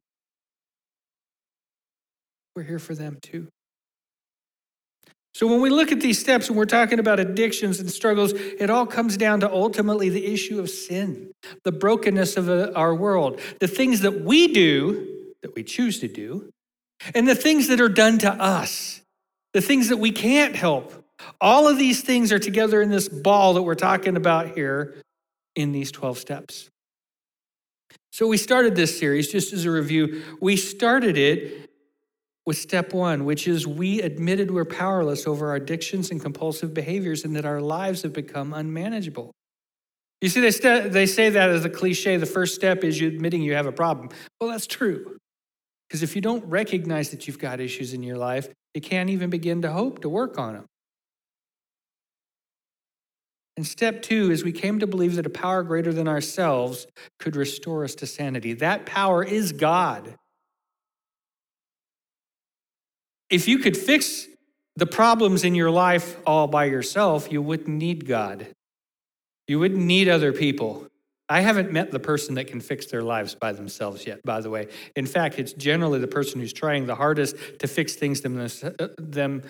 We're 2.54 2.62
here 2.62 2.78
for 2.78 2.94
them 2.94 3.18
too. 3.20 3.48
So, 5.34 5.48
when 5.48 5.60
we 5.60 5.68
look 5.68 5.90
at 5.90 6.00
these 6.00 6.20
steps 6.20 6.48
and 6.48 6.56
we're 6.56 6.64
talking 6.64 7.00
about 7.00 7.18
addictions 7.18 7.80
and 7.80 7.90
struggles, 7.90 8.32
it 8.32 8.70
all 8.70 8.86
comes 8.86 9.16
down 9.16 9.40
to 9.40 9.50
ultimately 9.50 10.08
the 10.08 10.32
issue 10.32 10.60
of 10.60 10.70
sin, 10.70 11.32
the 11.64 11.72
brokenness 11.72 12.36
of 12.36 12.48
uh, 12.48 12.70
our 12.76 12.94
world, 12.94 13.40
the 13.58 13.66
things 13.66 14.00
that 14.02 14.20
we 14.20 14.52
do, 14.52 15.32
that 15.42 15.56
we 15.56 15.64
choose 15.64 15.98
to 16.00 16.08
do, 16.08 16.52
and 17.16 17.28
the 17.28 17.34
things 17.34 17.66
that 17.66 17.80
are 17.80 17.88
done 17.88 18.18
to 18.18 18.30
us, 18.32 19.02
the 19.52 19.60
things 19.60 19.88
that 19.88 19.96
we 19.96 20.12
can't 20.12 20.54
help. 20.54 21.04
All 21.40 21.66
of 21.66 21.78
these 21.78 22.00
things 22.02 22.30
are 22.30 22.38
together 22.38 22.80
in 22.80 22.90
this 22.90 23.08
ball 23.08 23.54
that 23.54 23.62
we're 23.62 23.74
talking 23.74 24.16
about 24.16 24.54
here 24.54 24.94
in 25.56 25.72
these 25.72 25.90
12 25.90 26.16
steps. 26.16 26.70
So, 28.12 28.28
we 28.28 28.36
started 28.36 28.76
this 28.76 28.96
series 28.96 29.32
just 29.32 29.52
as 29.52 29.64
a 29.64 29.70
review. 29.72 30.22
We 30.40 30.56
started 30.56 31.18
it 31.18 31.70
with 32.46 32.58
step 32.58 32.92
one, 32.92 33.24
which 33.24 33.48
is 33.48 33.66
we 33.66 34.02
admitted 34.02 34.50
we're 34.50 34.64
powerless 34.64 35.26
over 35.26 35.48
our 35.48 35.56
addictions 35.56 36.10
and 36.10 36.20
compulsive 36.20 36.74
behaviors 36.74 37.24
and 37.24 37.34
that 37.36 37.44
our 37.44 37.60
lives 37.60 38.02
have 38.02 38.12
become 38.12 38.52
unmanageable. 38.52 39.32
You 40.20 40.28
see, 40.28 40.40
they, 40.40 40.50
st- 40.50 40.92
they 40.92 41.06
say 41.06 41.30
that 41.30 41.50
as 41.50 41.64
a 41.64 41.70
cliche. 41.70 42.16
The 42.16 42.26
first 42.26 42.54
step 42.54 42.84
is 42.84 43.00
you 43.00 43.08
admitting 43.08 43.42
you 43.42 43.54
have 43.54 43.66
a 43.66 43.72
problem. 43.72 44.10
Well, 44.40 44.50
that's 44.50 44.66
true. 44.66 45.18
Because 45.88 46.02
if 46.02 46.14
you 46.16 46.22
don't 46.22 46.44
recognize 46.46 47.10
that 47.10 47.26
you've 47.26 47.38
got 47.38 47.60
issues 47.60 47.92
in 47.94 48.02
your 48.02 48.16
life, 48.16 48.48
you 48.74 48.80
can't 48.80 49.10
even 49.10 49.30
begin 49.30 49.62
to 49.62 49.70
hope 49.70 50.00
to 50.02 50.08
work 50.08 50.38
on 50.38 50.54
them. 50.54 50.66
And 53.56 53.66
step 53.66 54.02
two 54.02 54.32
is 54.32 54.42
we 54.42 54.52
came 54.52 54.80
to 54.80 54.86
believe 54.86 55.14
that 55.16 55.26
a 55.26 55.30
power 55.30 55.62
greater 55.62 55.92
than 55.92 56.08
ourselves 56.08 56.86
could 57.20 57.36
restore 57.36 57.84
us 57.84 57.94
to 57.96 58.06
sanity. 58.06 58.54
That 58.54 58.84
power 58.84 59.22
is 59.22 59.52
God. 59.52 60.16
If 63.30 63.48
you 63.48 63.58
could 63.58 63.76
fix 63.76 64.26
the 64.76 64.86
problems 64.86 65.44
in 65.44 65.54
your 65.54 65.70
life 65.70 66.16
all 66.26 66.46
by 66.46 66.64
yourself, 66.64 67.30
you 67.30 67.40
wouldn't 67.42 67.68
need 67.68 68.06
God. 68.06 68.48
You 69.46 69.58
wouldn't 69.58 69.84
need 69.84 70.08
other 70.08 70.32
people. 70.32 70.86
I 71.28 71.40
haven't 71.40 71.72
met 71.72 71.90
the 71.90 72.00
person 72.00 72.34
that 72.34 72.48
can 72.48 72.60
fix 72.60 72.86
their 72.86 73.02
lives 73.02 73.34
by 73.34 73.52
themselves 73.52 74.06
yet, 74.06 74.22
by 74.24 74.40
the 74.40 74.50
way. 74.50 74.68
In 74.94 75.06
fact, 75.06 75.38
it's 75.38 75.54
generally 75.54 75.98
the 75.98 76.06
person 76.06 76.40
who's 76.40 76.52
trying 76.52 76.86
the 76.86 76.94
hardest 76.94 77.36
to 77.60 77.66
fix 77.66 77.94
things 77.94 78.20
them, 78.20 78.38
uh, 78.38 78.88
them 78.98 79.42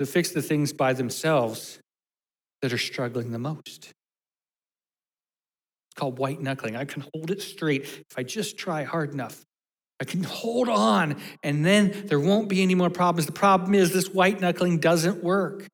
to 0.00 0.06
fix 0.06 0.30
the 0.30 0.42
things 0.42 0.72
by 0.72 0.92
themselves 0.92 1.78
that 2.60 2.72
are 2.72 2.78
struggling 2.78 3.30
the 3.30 3.38
most. 3.38 3.92
It's 5.86 5.94
called 5.94 6.18
white 6.18 6.40
knuckling. 6.40 6.74
I 6.74 6.84
can 6.84 7.04
hold 7.14 7.30
it 7.30 7.40
straight 7.40 7.82
if 7.84 8.18
I 8.18 8.24
just 8.24 8.58
try 8.58 8.82
hard 8.82 9.12
enough. 9.12 9.45
I 10.00 10.04
can 10.04 10.22
hold 10.22 10.68
on, 10.68 11.16
and 11.42 11.64
then 11.64 12.04
there 12.06 12.20
won't 12.20 12.48
be 12.48 12.62
any 12.62 12.74
more 12.74 12.90
problems. 12.90 13.26
The 13.26 13.32
problem 13.32 13.74
is 13.74 13.92
this 13.92 14.10
white 14.10 14.40
knuckling 14.40 14.78
doesn't 14.78 15.24
work. 15.24 15.66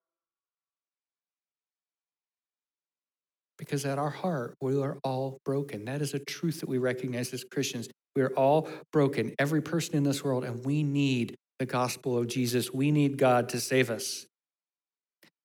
Because 3.59 3.85
at 3.85 3.99
our 3.99 4.11
heart, 4.11 4.55
we 4.61 4.81
are 4.81 4.99
all 5.05 5.39
broken. 5.45 5.85
That 5.87 6.03
is 6.03 6.15
a 6.15 6.19
truth 6.19 6.61
that 6.61 6.69
we 6.69 6.79
recognize 6.79 7.33
as 7.33 7.45
Christians. 7.45 7.89
We 8.15 8.23
are 8.23 8.33
all 8.35 8.69
broken, 8.93 9.35
every 9.39 9.63
person 9.63 9.97
in 9.97 10.03
this 10.03 10.23
world, 10.23 10.45
and 10.45 10.65
we 10.65 10.83
need 10.83 11.37
the 11.59 11.67
gospel 11.67 12.19
of 12.19 12.27
Jesus. 12.27 12.73
We 12.73 12.91
need 12.91 13.19
God 13.19 13.49
to 13.51 13.61
save 13.61 13.91
us. 13.91 14.27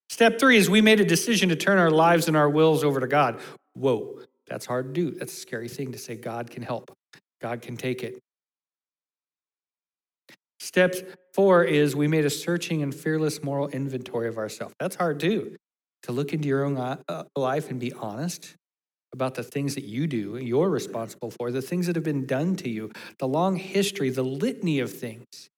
Step 0.10 0.39
three 0.39 0.57
is 0.57 0.69
we 0.69 0.81
made 0.81 1.00
a 1.00 1.05
decision 1.05 1.50
to 1.50 1.55
turn 1.55 1.77
our 1.77 1.91
lives 1.91 2.27
and 2.27 2.38
our 2.38 2.50
wills 2.50 2.84
over 2.84 3.00
to 3.00 3.07
God. 3.07 3.39
Whoa, 3.74 4.19
that's 4.48 4.65
hard 4.65 4.93
to 4.93 5.12
do. 5.12 5.17
That's 5.17 5.34
a 5.34 5.39
scary 5.39 5.67
thing 5.67 5.91
to 5.91 5.98
say 5.98 6.15
God 6.15 6.50
can 6.50 6.63
help, 6.63 6.91
God 7.41 7.62
can 7.62 7.77
take 7.77 8.03
it. 8.03 8.19
Step 10.59 10.95
four 11.33 11.63
is 11.63 11.95
we 11.95 12.07
made 12.07 12.25
a 12.25 12.29
searching 12.29 12.81
and 12.81 12.93
fearless 12.93 13.43
moral 13.43 13.67
inventory 13.69 14.27
of 14.27 14.37
ourselves. 14.37 14.73
That's 14.79 14.95
hard 14.95 15.19
too, 15.19 15.55
to 16.03 16.11
look 16.11 16.33
into 16.33 16.47
your 16.47 16.63
own 16.63 16.77
uh, 16.77 16.97
uh, 17.07 17.23
life 17.35 17.69
and 17.69 17.79
be 17.79 17.93
honest 17.93 18.55
about 19.13 19.35
the 19.35 19.43
things 19.43 19.75
that 19.75 19.83
you 19.83 20.05
do, 20.05 20.37
you're 20.37 20.69
responsible 20.69 21.31
for, 21.31 21.51
the 21.51 21.61
things 21.61 21.87
that 21.87 21.95
have 21.95 22.03
been 22.03 22.25
done 22.25 22.55
to 22.57 22.69
you, 22.69 22.91
the 23.19 23.27
long 23.27 23.55
history, 23.55 24.09
the 24.09 24.23
litany 24.23 24.79
of 24.79 24.91
things. 24.91 25.49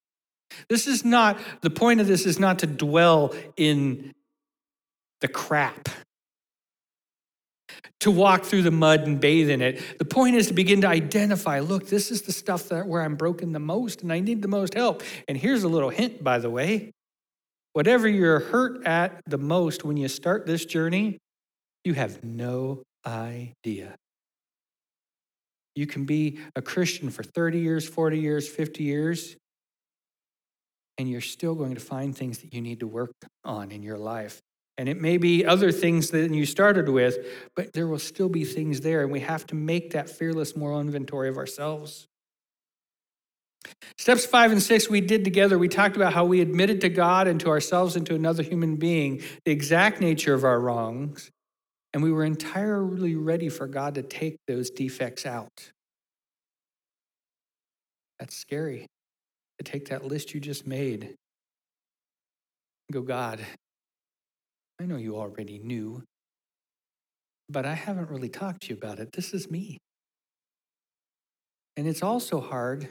This 0.68 0.88
is 0.88 1.04
not, 1.04 1.40
the 1.62 1.70
point 1.70 2.00
of 2.00 2.08
this 2.08 2.26
is 2.26 2.40
not 2.40 2.60
to 2.60 2.68
dwell 2.68 3.34
in 3.58 4.14
the 5.22 5.28
crap 5.28 5.90
to 8.02 8.12
walk 8.12 8.44
through 8.44 8.64
the 8.64 8.72
mud 8.72 9.02
and 9.02 9.20
bathe 9.20 9.50
in 9.50 9.62
it. 9.62 9.82
The 10.00 10.06
point 10.06 10.36
is 10.36 10.48
to 10.48 10.54
begin 10.54 10.82
to 10.82 10.88
identify 10.88 11.60
look, 11.60 11.88
this 11.88 12.12
is 12.12 12.24
the 12.24 12.32
stuff 12.32 12.70
that 12.70 12.88
where 12.88 13.02
I'm 13.02 13.16
broken 13.16 13.52
the 13.52 13.60
most 13.60 14.02
and 14.02 14.12
I 14.12 14.20
need 14.20 14.42
the 14.42 14.48
most 14.48 14.74
help. 14.74 15.04
And 15.28 15.38
here's 15.38 15.64
a 15.64 15.68
little 15.68 15.90
hint, 15.90 16.24
by 16.24 16.40
the 16.40 16.50
way. 16.50 16.92
Whatever 17.74 18.08
you're 18.08 18.40
hurt 18.40 18.86
at 18.86 19.22
the 19.28 19.38
most 19.38 19.84
when 19.84 19.98
you 19.98 20.08
start 20.08 20.46
this 20.46 20.66
journey, 20.66 21.20
you 21.84 21.94
have 21.94 22.24
no 22.24 22.84
idea. 23.06 23.96
You 25.76 25.88
can 25.88 26.06
be 26.06 26.40
a 26.56 26.62
Christian 26.62 27.10
for 27.10 27.24
30 27.24 27.60
years, 27.60 27.88
40 27.88 28.20
years, 28.20 28.50
50 28.50 28.84
years, 28.84 29.36
and 30.98 31.10
you're 31.10 31.22
still 31.22 31.56
going 31.56 31.76
to 31.76 31.80
find 31.80 32.16
things 32.16 32.40
that 32.40 32.54
you 32.54 32.60
need 32.60 32.82
to 32.82 32.88
work 32.88 33.12
on 33.46 33.72
in 33.72 33.82
your 33.82 33.98
life. 33.98 34.42
And 34.80 34.88
it 34.88 35.02
may 35.02 35.18
be 35.18 35.46
other 35.46 35.74
things 35.74 36.10
than 36.10 36.34
you 36.34 36.46
started 36.46 36.88
with, 36.88 37.18
but 37.54 37.74
there 37.74 37.86
will 37.86 38.00
still 38.00 38.30
be 38.30 38.46
things 38.46 38.80
there. 38.80 39.02
And 39.02 39.12
we 39.12 39.20
have 39.20 39.46
to 39.48 39.56
make 39.56 39.92
that 39.92 40.10
fearless 40.10 40.56
moral 40.56 40.80
inventory 40.80 41.28
of 41.28 41.36
ourselves. 41.36 42.08
Steps 43.98 44.26
five 44.26 44.54
and 44.54 44.64
six 44.64 44.90
we 44.90 45.02
did 45.02 45.26
together. 45.26 45.60
We 45.60 45.68
talked 45.68 45.98
about 45.98 46.14
how 46.14 46.24
we 46.24 46.40
admitted 46.40 46.80
to 46.80 46.90
God 46.90 47.28
and 47.28 47.42
to 47.42 47.50
ourselves 47.50 47.98
and 47.98 48.06
to 48.06 48.16
another 48.16 48.42
human 48.42 48.78
being 48.78 49.22
the 49.44 49.52
exact 49.52 50.00
nature 50.00 50.34
of 50.34 50.46
our 50.46 50.62
wrongs. 50.62 51.30
And 51.94 52.02
we 52.02 52.14
were 52.14 52.24
entirely 52.24 53.16
ready 53.16 53.50
for 53.50 53.68
God 53.68 53.96
to 53.96 54.02
take 54.02 54.38
those 54.48 54.70
defects 54.70 55.26
out. 55.26 55.72
That's 58.18 58.38
scary 58.38 58.88
to 59.58 59.64
take 59.70 59.90
that 59.90 60.06
list 60.06 60.34
you 60.34 60.40
just 60.40 60.66
made. 60.66 61.16
Go, 62.94 63.02
God, 63.02 63.46
I 64.82 64.86
know 64.86 64.98
you 64.98 65.18
already 65.18 65.60
knew, 65.60 66.04
but 67.50 67.66
I 67.66 67.74
haven't 67.74 68.10
really 68.10 68.30
talked 68.30 68.62
to 68.64 68.70
you 68.70 68.76
about 68.76 69.00
it. 69.00 69.12
This 69.12 69.34
is 69.34 69.52
me. 69.52 69.78
And 71.76 71.88
it's 71.88 72.02
also 72.02 72.40
hard 72.40 72.90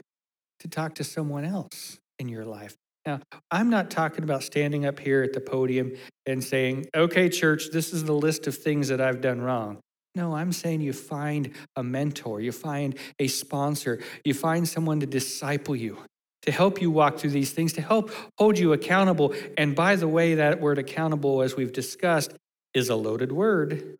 to 0.59 0.67
talk 0.67 0.95
to 0.95 1.03
someone 1.03 1.45
else 1.45 1.97
in 2.19 2.29
your 2.29 2.45
life. 2.45 2.75
Now, 3.05 3.21
I'm 3.49 3.69
not 3.69 3.89
talking 3.89 4.23
about 4.23 4.43
standing 4.43 4.85
up 4.85 4.99
here 4.99 5.23
at 5.23 5.33
the 5.33 5.41
podium 5.41 5.93
and 6.25 6.43
saying, 6.43 6.85
okay, 6.95 7.29
church, 7.29 7.69
this 7.71 7.93
is 7.93 8.03
the 8.03 8.13
list 8.13 8.45
of 8.45 8.55
things 8.55 8.89
that 8.89 9.01
I've 9.01 9.21
done 9.21 9.41
wrong. 9.41 9.79
No, 10.15 10.35
I'm 10.35 10.51
saying 10.51 10.81
you 10.81 10.93
find 10.93 11.51
a 11.75 11.83
mentor, 11.83 12.41
you 12.41 12.51
find 12.51 12.97
a 13.19 13.27
sponsor, 13.27 13.99
you 14.25 14.33
find 14.33 14.67
someone 14.67 14.99
to 14.99 15.05
disciple 15.05 15.75
you, 15.75 15.97
to 16.43 16.51
help 16.51 16.81
you 16.81 16.89
walk 16.89 17.17
through 17.17 17.31
these 17.31 17.51
things, 17.51 17.73
to 17.73 17.81
help 17.81 18.11
hold 18.37 18.57
you 18.57 18.73
accountable. 18.73 19.33
And 19.57 19.75
by 19.75 19.95
the 19.95 20.07
way, 20.07 20.35
that 20.35 20.61
word 20.61 20.77
accountable, 20.77 21.41
as 21.41 21.55
we've 21.55 21.73
discussed, 21.73 22.33
is 22.73 22.89
a 22.89 22.95
loaded 22.95 23.31
word. 23.31 23.97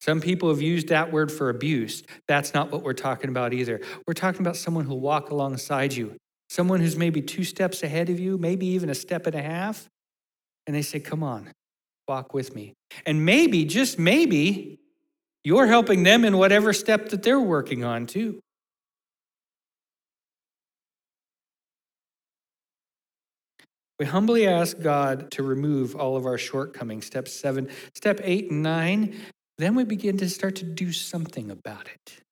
Some 0.00 0.20
people 0.20 0.48
have 0.48 0.60
used 0.60 0.88
that 0.88 1.12
word 1.12 1.30
for 1.30 1.48
abuse. 1.48 2.02
That's 2.26 2.54
not 2.54 2.72
what 2.72 2.82
we're 2.82 2.92
talking 2.92 3.30
about 3.30 3.52
either. 3.52 3.80
We're 4.06 4.14
talking 4.14 4.40
about 4.40 4.56
someone 4.56 4.84
who'll 4.84 4.98
walk 4.98 5.30
alongside 5.30 5.92
you, 5.92 6.16
someone 6.48 6.80
who's 6.80 6.96
maybe 6.96 7.22
two 7.22 7.44
steps 7.44 7.84
ahead 7.84 8.10
of 8.10 8.18
you, 8.18 8.36
maybe 8.36 8.66
even 8.66 8.90
a 8.90 8.96
step 8.96 9.26
and 9.26 9.36
a 9.36 9.42
half. 9.42 9.88
And 10.66 10.74
they 10.74 10.82
say, 10.82 10.98
Come 10.98 11.22
on, 11.22 11.52
walk 12.08 12.34
with 12.34 12.54
me. 12.54 12.74
And 13.06 13.24
maybe, 13.24 13.64
just 13.64 13.96
maybe, 13.96 14.80
you're 15.44 15.68
helping 15.68 16.02
them 16.02 16.24
in 16.24 16.36
whatever 16.36 16.72
step 16.72 17.10
that 17.10 17.22
they're 17.22 17.40
working 17.40 17.84
on 17.84 18.06
too. 18.06 18.40
We 23.98 24.06
humbly 24.06 24.46
ask 24.46 24.80
God 24.80 25.30
to 25.32 25.42
remove 25.42 25.94
all 25.94 26.16
of 26.16 26.26
our 26.26 26.38
shortcomings. 26.38 27.06
Step 27.06 27.28
seven, 27.28 27.68
step 27.94 28.20
eight 28.24 28.50
and 28.50 28.62
nine, 28.62 29.14
then 29.58 29.74
we 29.74 29.84
begin 29.84 30.16
to 30.18 30.28
start 30.28 30.56
to 30.56 30.64
do 30.64 30.92
something 30.92 31.50
about 31.50 31.88
it. 31.88 32.22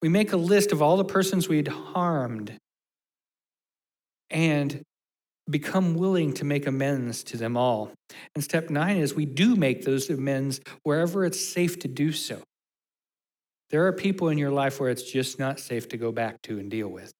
We 0.00 0.08
make 0.08 0.32
a 0.32 0.36
list 0.36 0.72
of 0.72 0.80
all 0.80 0.96
the 0.96 1.04
persons 1.04 1.48
we'd 1.48 1.68
harmed 1.68 2.56
and 4.30 4.82
become 5.50 5.94
willing 5.94 6.32
to 6.34 6.44
make 6.44 6.66
amends 6.66 7.24
to 7.24 7.36
them 7.36 7.56
all. 7.56 7.92
And 8.34 8.42
step 8.42 8.70
nine 8.70 8.96
is 8.96 9.14
we 9.14 9.26
do 9.26 9.56
make 9.56 9.84
those 9.84 10.08
amends 10.08 10.60
wherever 10.84 11.24
it's 11.24 11.44
safe 11.44 11.78
to 11.80 11.88
do 11.88 12.12
so. 12.12 12.40
There 13.70 13.86
are 13.86 13.92
people 13.92 14.28
in 14.28 14.38
your 14.38 14.50
life 14.50 14.80
where 14.80 14.90
it's 14.90 15.02
just 15.02 15.38
not 15.38 15.60
safe 15.60 15.88
to 15.88 15.96
go 15.96 16.12
back 16.12 16.42
to 16.42 16.58
and 16.58 16.70
deal 16.70 16.88
with. 16.88 17.12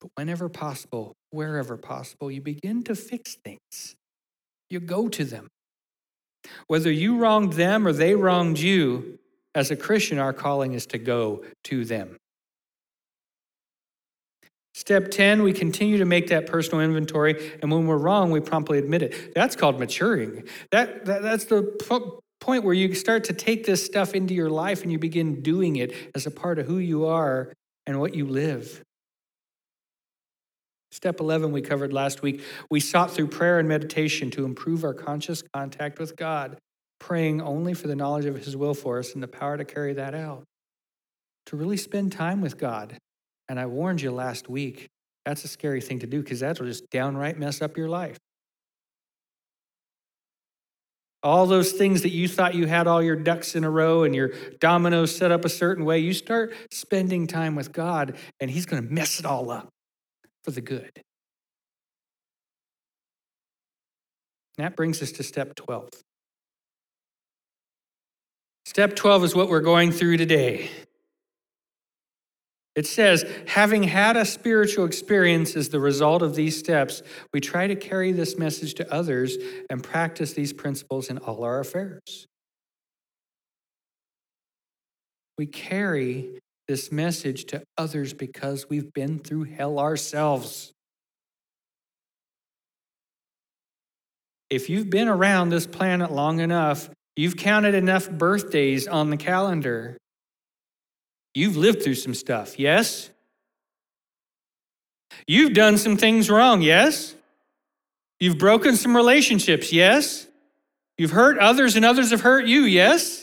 But 0.00 0.10
whenever 0.16 0.48
possible, 0.48 1.14
wherever 1.30 1.76
possible, 1.76 2.30
you 2.30 2.40
begin 2.40 2.82
to 2.84 2.94
fix 2.94 3.34
things. 3.34 3.96
You 4.68 4.80
go 4.80 5.08
to 5.08 5.24
them. 5.24 5.48
Whether 6.68 6.90
you 6.90 7.18
wronged 7.18 7.54
them 7.54 7.86
or 7.86 7.92
they 7.92 8.14
wronged 8.14 8.58
you, 8.58 9.18
as 9.54 9.70
a 9.70 9.76
Christian, 9.76 10.18
our 10.18 10.32
calling 10.32 10.74
is 10.74 10.86
to 10.86 10.98
go 10.98 11.44
to 11.64 11.84
them. 11.84 12.16
Step 14.74 15.10
10, 15.10 15.42
we 15.42 15.52
continue 15.52 15.98
to 15.98 16.04
make 16.04 16.28
that 16.28 16.46
personal 16.46 16.80
inventory, 16.80 17.52
and 17.60 17.70
when 17.70 17.86
we're 17.86 17.98
wrong, 17.98 18.30
we 18.30 18.40
promptly 18.40 18.78
admit 18.78 19.02
it. 19.02 19.34
That's 19.34 19.56
called 19.56 19.80
maturing. 19.80 20.44
That, 20.70 21.04
that 21.06 21.22
that's 21.22 21.46
the 21.46 21.62
point 22.40 22.64
where 22.64 22.72
you 22.72 22.94
start 22.94 23.24
to 23.24 23.32
take 23.32 23.66
this 23.66 23.84
stuff 23.84 24.14
into 24.14 24.32
your 24.32 24.48
life 24.48 24.82
and 24.82 24.92
you 24.92 24.98
begin 24.98 25.42
doing 25.42 25.76
it 25.76 25.92
as 26.14 26.26
a 26.26 26.30
part 26.30 26.58
of 26.58 26.66
who 26.66 26.78
you 26.78 27.06
are 27.06 27.52
and 27.86 28.00
what 28.00 28.14
you 28.14 28.26
live. 28.26 28.82
Step 30.92 31.20
11, 31.20 31.52
we 31.52 31.62
covered 31.62 31.92
last 31.92 32.20
week. 32.20 32.42
We 32.68 32.80
sought 32.80 33.12
through 33.12 33.28
prayer 33.28 33.60
and 33.60 33.68
meditation 33.68 34.30
to 34.32 34.44
improve 34.44 34.82
our 34.82 34.94
conscious 34.94 35.42
contact 35.54 36.00
with 36.00 36.16
God, 36.16 36.58
praying 36.98 37.40
only 37.40 37.74
for 37.74 37.86
the 37.86 37.94
knowledge 37.94 38.24
of 38.24 38.36
His 38.36 38.56
will 38.56 38.74
for 38.74 38.98
us 38.98 39.14
and 39.14 39.22
the 39.22 39.28
power 39.28 39.56
to 39.56 39.64
carry 39.64 39.92
that 39.94 40.14
out. 40.14 40.42
To 41.46 41.56
really 41.56 41.76
spend 41.76 42.10
time 42.10 42.40
with 42.40 42.58
God. 42.58 42.98
And 43.48 43.58
I 43.58 43.66
warned 43.66 44.00
you 44.00 44.10
last 44.10 44.48
week, 44.48 44.88
that's 45.24 45.44
a 45.44 45.48
scary 45.48 45.80
thing 45.80 46.00
to 46.00 46.06
do 46.06 46.22
because 46.22 46.40
that'll 46.40 46.66
just 46.66 46.90
downright 46.90 47.38
mess 47.38 47.62
up 47.62 47.76
your 47.76 47.88
life. 47.88 48.18
All 51.22 51.46
those 51.46 51.72
things 51.72 52.02
that 52.02 52.10
you 52.10 52.26
thought 52.26 52.54
you 52.54 52.66
had 52.66 52.86
all 52.86 53.02
your 53.02 53.16
ducks 53.16 53.54
in 53.54 53.62
a 53.62 53.70
row 53.70 54.04
and 54.04 54.14
your 54.14 54.30
dominoes 54.58 55.14
set 55.14 55.30
up 55.30 55.44
a 55.44 55.50
certain 55.50 55.84
way, 55.84 55.98
you 55.98 56.14
start 56.14 56.54
spending 56.70 57.26
time 57.26 57.54
with 57.54 57.72
God 57.72 58.16
and 58.40 58.50
He's 58.50 58.66
going 58.66 58.82
to 58.82 58.92
mess 58.92 59.20
it 59.20 59.26
all 59.26 59.50
up 59.50 59.68
for 60.44 60.50
the 60.50 60.60
good. 60.60 61.02
That 64.58 64.76
brings 64.76 65.02
us 65.02 65.12
to 65.12 65.22
step 65.22 65.54
12. 65.54 65.88
Step 68.66 68.94
12 68.94 69.24
is 69.24 69.34
what 69.34 69.48
we're 69.48 69.60
going 69.60 69.90
through 69.90 70.16
today. 70.16 70.70
It 72.76 72.86
says, 72.86 73.24
having 73.46 73.82
had 73.82 74.16
a 74.16 74.24
spiritual 74.24 74.84
experience 74.84 75.56
as 75.56 75.70
the 75.70 75.80
result 75.80 76.22
of 76.22 76.36
these 76.36 76.58
steps, 76.58 77.02
we 77.32 77.40
try 77.40 77.66
to 77.66 77.74
carry 77.74 78.12
this 78.12 78.38
message 78.38 78.74
to 78.74 78.92
others 78.92 79.36
and 79.68 79.82
practice 79.82 80.34
these 80.34 80.52
principles 80.52 81.10
in 81.10 81.18
all 81.18 81.42
our 81.42 81.58
affairs. 81.58 82.28
We 85.36 85.46
carry 85.46 86.38
this 86.70 86.92
message 86.92 87.46
to 87.46 87.60
others 87.76 88.12
because 88.14 88.70
we've 88.70 88.92
been 88.92 89.18
through 89.18 89.42
hell 89.42 89.80
ourselves. 89.80 90.72
If 94.48 94.70
you've 94.70 94.88
been 94.88 95.08
around 95.08 95.48
this 95.48 95.66
planet 95.66 96.12
long 96.12 96.38
enough, 96.38 96.88
you've 97.16 97.36
counted 97.36 97.74
enough 97.74 98.08
birthdays 98.08 98.86
on 98.86 99.10
the 99.10 99.16
calendar. 99.16 99.96
You've 101.34 101.56
lived 101.56 101.82
through 101.82 101.96
some 101.96 102.14
stuff, 102.14 102.56
yes? 102.56 103.10
You've 105.26 105.52
done 105.52 105.76
some 105.76 105.96
things 105.96 106.30
wrong, 106.30 106.62
yes? 106.62 107.16
You've 108.20 108.38
broken 108.38 108.76
some 108.76 108.94
relationships, 108.94 109.72
yes? 109.72 110.28
You've 110.96 111.10
hurt 111.10 111.36
others 111.40 111.74
and 111.74 111.84
others 111.84 112.12
have 112.12 112.20
hurt 112.20 112.46
you, 112.46 112.60
yes? 112.60 113.19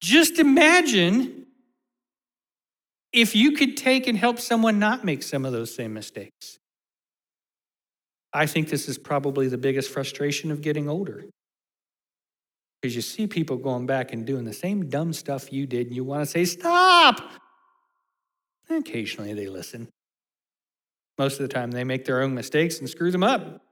Just 0.00 0.38
imagine 0.38 1.46
if 3.12 3.34
you 3.34 3.52
could 3.52 3.76
take 3.76 4.06
and 4.06 4.16
help 4.18 4.38
someone 4.38 4.78
not 4.78 5.04
make 5.04 5.22
some 5.22 5.44
of 5.44 5.52
those 5.52 5.74
same 5.74 5.94
mistakes. 5.94 6.58
I 8.32 8.46
think 8.46 8.68
this 8.68 8.88
is 8.88 8.98
probably 8.98 9.48
the 9.48 9.56
biggest 9.56 9.90
frustration 9.90 10.50
of 10.50 10.60
getting 10.60 10.88
older. 10.88 11.24
Because 12.82 12.94
you 12.94 13.00
see 13.00 13.26
people 13.26 13.56
going 13.56 13.86
back 13.86 14.12
and 14.12 14.26
doing 14.26 14.44
the 14.44 14.52
same 14.52 14.90
dumb 14.90 15.14
stuff 15.14 15.50
you 15.52 15.66
did, 15.66 15.86
and 15.86 15.96
you 15.96 16.04
want 16.04 16.22
to 16.22 16.26
say, 16.26 16.44
Stop! 16.44 17.20
And 18.68 18.86
occasionally 18.86 19.32
they 19.32 19.48
listen. 19.48 19.88
Most 21.18 21.40
of 21.40 21.48
the 21.48 21.54
time, 21.54 21.70
they 21.70 21.84
make 21.84 22.04
their 22.04 22.20
own 22.20 22.34
mistakes 22.34 22.78
and 22.78 22.88
screw 22.88 23.10
them 23.10 23.22
up. 23.22 23.62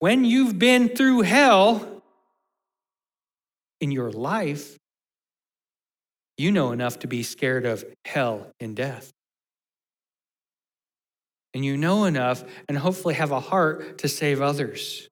When 0.00 0.24
you've 0.24 0.58
been 0.58 0.88
through 0.88 1.20
hell, 1.22 1.99
in 3.80 3.90
your 3.90 4.10
life, 4.10 4.76
you 6.36 6.52
know 6.52 6.72
enough 6.72 7.00
to 7.00 7.06
be 7.06 7.22
scared 7.22 7.66
of 7.66 7.84
hell 8.04 8.50
and 8.60 8.74
death. 8.74 9.10
And 11.52 11.64
you 11.64 11.76
know 11.76 12.04
enough 12.04 12.44
and 12.68 12.78
hopefully 12.78 13.14
have 13.14 13.32
a 13.32 13.40
heart 13.40 13.98
to 13.98 14.08
save 14.08 14.40
others. 14.40 15.08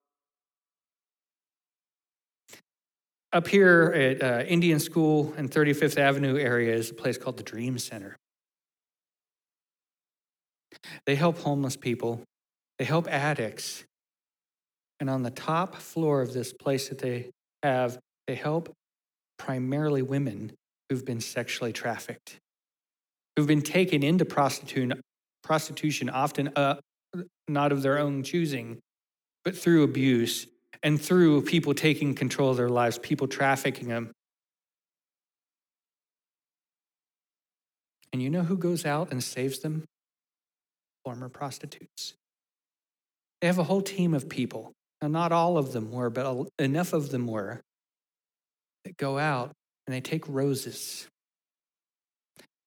Up 3.31 3.47
here 3.47 3.93
at 3.93 4.23
uh, 4.23 4.43
Indian 4.47 4.79
School 4.79 5.33
and 5.37 5.51
35th 5.51 5.97
Avenue 5.97 6.37
area 6.37 6.73
is 6.73 6.89
a 6.89 6.95
place 6.95 7.17
called 7.17 7.37
the 7.37 7.43
Dream 7.43 7.77
Center. 7.77 8.17
They 11.05 11.15
help 11.15 11.37
homeless 11.39 11.75
people, 11.75 12.23
they 12.79 12.85
help 12.85 13.07
addicts. 13.07 13.83
And 14.99 15.09
on 15.09 15.23
the 15.23 15.31
top 15.31 15.75
floor 15.75 16.21
of 16.21 16.33
this 16.33 16.51
place 16.51 16.89
that 16.89 16.97
they 16.97 17.29
have 17.63 17.99
they 18.29 18.35
help 18.35 18.71
primarily 19.39 20.03
women 20.03 20.51
who've 20.87 21.03
been 21.03 21.19
sexually 21.19 21.73
trafficked, 21.73 22.37
who've 23.35 23.47
been 23.47 23.63
taken 23.63 24.03
into 24.03 24.23
prostitution, 24.23 25.01
prostitution 25.41 26.11
often 26.11 26.51
uh, 26.55 26.75
not 27.47 27.71
of 27.71 27.81
their 27.81 27.97
own 27.97 28.21
choosing, 28.21 28.77
but 29.43 29.57
through 29.57 29.81
abuse 29.81 30.45
and 30.83 31.01
through 31.01 31.41
people 31.41 31.73
taking 31.73 32.13
control 32.13 32.51
of 32.51 32.57
their 32.57 32.69
lives, 32.69 32.99
people 32.99 33.27
trafficking 33.27 33.87
them. 33.87 34.11
And 38.13 38.21
you 38.21 38.29
know 38.29 38.43
who 38.43 38.57
goes 38.57 38.85
out 38.85 39.11
and 39.11 39.23
saves 39.23 39.57
them? 39.57 39.85
Former 41.03 41.29
prostitutes. 41.29 42.13
They 43.41 43.47
have 43.47 43.57
a 43.57 43.63
whole 43.63 43.81
team 43.81 44.13
of 44.13 44.29
people. 44.29 44.71
Now, 45.01 45.07
not 45.07 45.31
all 45.31 45.57
of 45.57 45.71
them 45.71 45.89
were, 45.91 46.11
but 46.11 46.47
enough 46.59 46.93
of 46.93 47.09
them 47.09 47.25
were 47.25 47.63
that 48.89 48.97
go 48.97 49.19
out 49.19 49.51
and 49.85 49.93
they 49.93 50.01
take 50.01 50.27
roses 50.27 51.07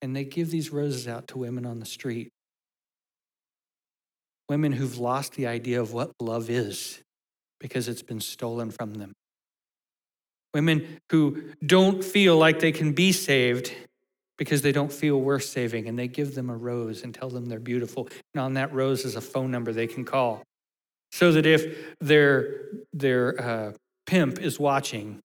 and 0.01 0.15
they 0.15 0.25
give 0.25 0.51
these 0.51 0.71
roses 0.71 1.09
out 1.09 1.29
to 1.29 1.39
women 1.39 1.67
on 1.67 1.81
the 1.81 1.87
street. 1.87 2.31
Women 4.49 4.73
who've 4.73 4.99
lost 4.99 5.35
the 5.35 5.47
idea 5.47 5.81
of 5.81 5.93
what 5.93 6.13
love 6.21 6.49
is 6.49 7.03
because 7.61 7.89
it's 7.89 8.03
been 8.03 8.21
stolen 8.21 8.71
from 8.71 8.95
them. 8.95 9.13
Women 10.55 11.01
who 11.11 11.43
don't 11.65 12.05
feel 12.05 12.37
like 12.37 12.61
they 12.61 12.73
can 12.73 12.93
be 12.93 13.13
saved 13.13 13.73
because 14.39 14.63
they 14.63 14.73
don't 14.73 14.93
feel 14.93 15.21
worth 15.21 15.45
saving, 15.45 15.87
and 15.87 15.97
they 15.97 16.09
give 16.09 16.35
them 16.35 16.51
a 16.51 16.57
rose 16.57 17.05
and 17.05 17.15
tell 17.15 17.31
them 17.31 17.47
they're 17.47 17.61
beautiful. 17.61 18.09
And 18.35 18.43
on 18.43 18.55
that 18.55 18.73
rose 18.73 19.05
is 19.05 19.15
a 19.15 19.21
phone 19.21 19.51
number 19.51 19.73
they 19.73 19.87
can 19.87 20.05
call. 20.05 20.43
So 21.13 21.33
that 21.33 21.47
if 21.47 21.97
their, 22.01 22.63
their 22.93 23.41
uh, 23.41 23.73
pimp 24.07 24.41
is 24.41 24.59
watching, 24.59 25.21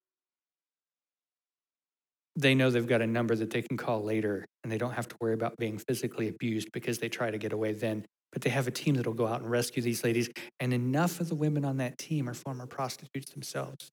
they 2.37 2.53
know 2.53 2.69
they've 2.69 2.87
got 2.87 3.01
a 3.01 3.07
number 3.07 3.35
that 3.35 3.49
they 3.49 3.63
can 3.63 3.77
call 3.77 4.03
later 4.03 4.45
and 4.63 4.71
they 4.71 4.77
don't 4.77 4.93
have 4.93 5.07
to 5.07 5.15
worry 5.19 5.33
about 5.33 5.57
being 5.57 5.79
physically 5.79 6.27
abused 6.27 6.71
because 6.71 6.99
they 6.99 7.09
try 7.09 7.31
to 7.31 7.37
get 7.39 7.51
away 7.51 7.73
then. 7.73 8.05
But 8.31 8.43
they 8.43 8.51
have 8.51 8.67
a 8.67 8.71
team 8.71 8.93
that'll 8.93 9.13
go 9.13 9.25
out 9.25 9.41
and 9.41 9.49
rescue 9.49 9.81
these 9.81 10.03
ladies. 10.03 10.29
And 10.59 10.71
enough 10.71 11.19
of 11.19 11.29
the 11.29 11.35
women 11.35 11.65
on 11.65 11.77
that 11.77 11.97
team 11.97 12.29
are 12.29 12.35
former 12.35 12.67
prostitutes 12.67 13.31
themselves. 13.31 13.89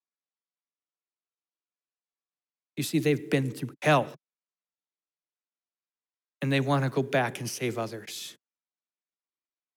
You 2.77 2.83
see, 2.83 2.99
they've 2.99 3.31
been 3.31 3.51
through 3.51 3.75
hell 3.81 4.09
and 6.43 6.53
they 6.53 6.61
want 6.61 6.85
to 6.85 6.91
go 6.91 7.03
back 7.03 7.41
and 7.41 7.49
save 7.49 7.79
others. 7.79 8.37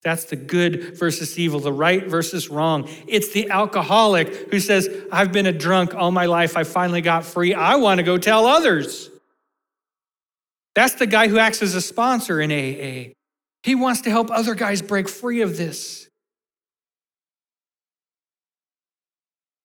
That's 0.04 0.24
the 0.26 0.36
good 0.36 0.96
versus 0.96 1.38
evil, 1.38 1.60
the 1.60 1.72
right 1.72 2.06
versus 2.06 2.48
wrong. 2.48 2.88
It's 3.06 3.32
the 3.32 3.50
alcoholic 3.50 4.50
who 4.50 4.60
says, 4.60 4.88
I've 5.10 5.32
been 5.32 5.46
a 5.46 5.52
drunk 5.52 5.94
all 5.94 6.12
my 6.12 6.26
life. 6.26 6.56
I 6.56 6.64
finally 6.64 7.00
got 7.00 7.24
free. 7.24 7.52
I 7.52 7.76
want 7.76 7.98
to 7.98 8.04
go 8.04 8.16
tell 8.16 8.46
others. 8.46 9.10
That's 10.74 10.94
the 10.94 11.06
guy 11.06 11.26
who 11.26 11.38
acts 11.38 11.62
as 11.62 11.74
a 11.74 11.80
sponsor 11.80 12.40
in 12.40 12.52
AA. 12.52 13.12
He 13.64 13.74
wants 13.74 14.02
to 14.02 14.10
help 14.10 14.30
other 14.30 14.54
guys 14.54 14.80
break 14.80 15.08
free 15.08 15.40
of 15.40 15.56
this. 15.56 16.08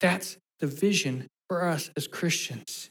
That's 0.02 0.38
the 0.60 0.68
vision 0.68 1.28
for 1.48 1.64
us 1.64 1.92
as 1.96 2.08
Christians 2.08 2.90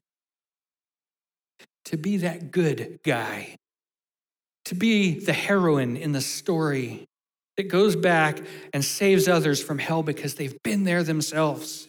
to 1.87 1.97
be 1.97 2.19
that 2.19 2.53
good 2.53 3.01
guy, 3.05 3.57
to 4.67 4.75
be 4.75 5.19
the 5.19 5.33
heroine 5.33 5.97
in 5.97 6.13
the 6.13 6.21
story 6.21 7.07
that 7.57 7.69
goes 7.69 7.97
back 7.97 8.41
and 8.73 8.85
saves 8.85 9.29
others 9.29 9.63
from 9.63 9.79
hell 9.79 10.03
because 10.03 10.35
they've 10.35 10.63
been 10.63 10.85
there 10.85 11.03
themselves. 11.03 11.89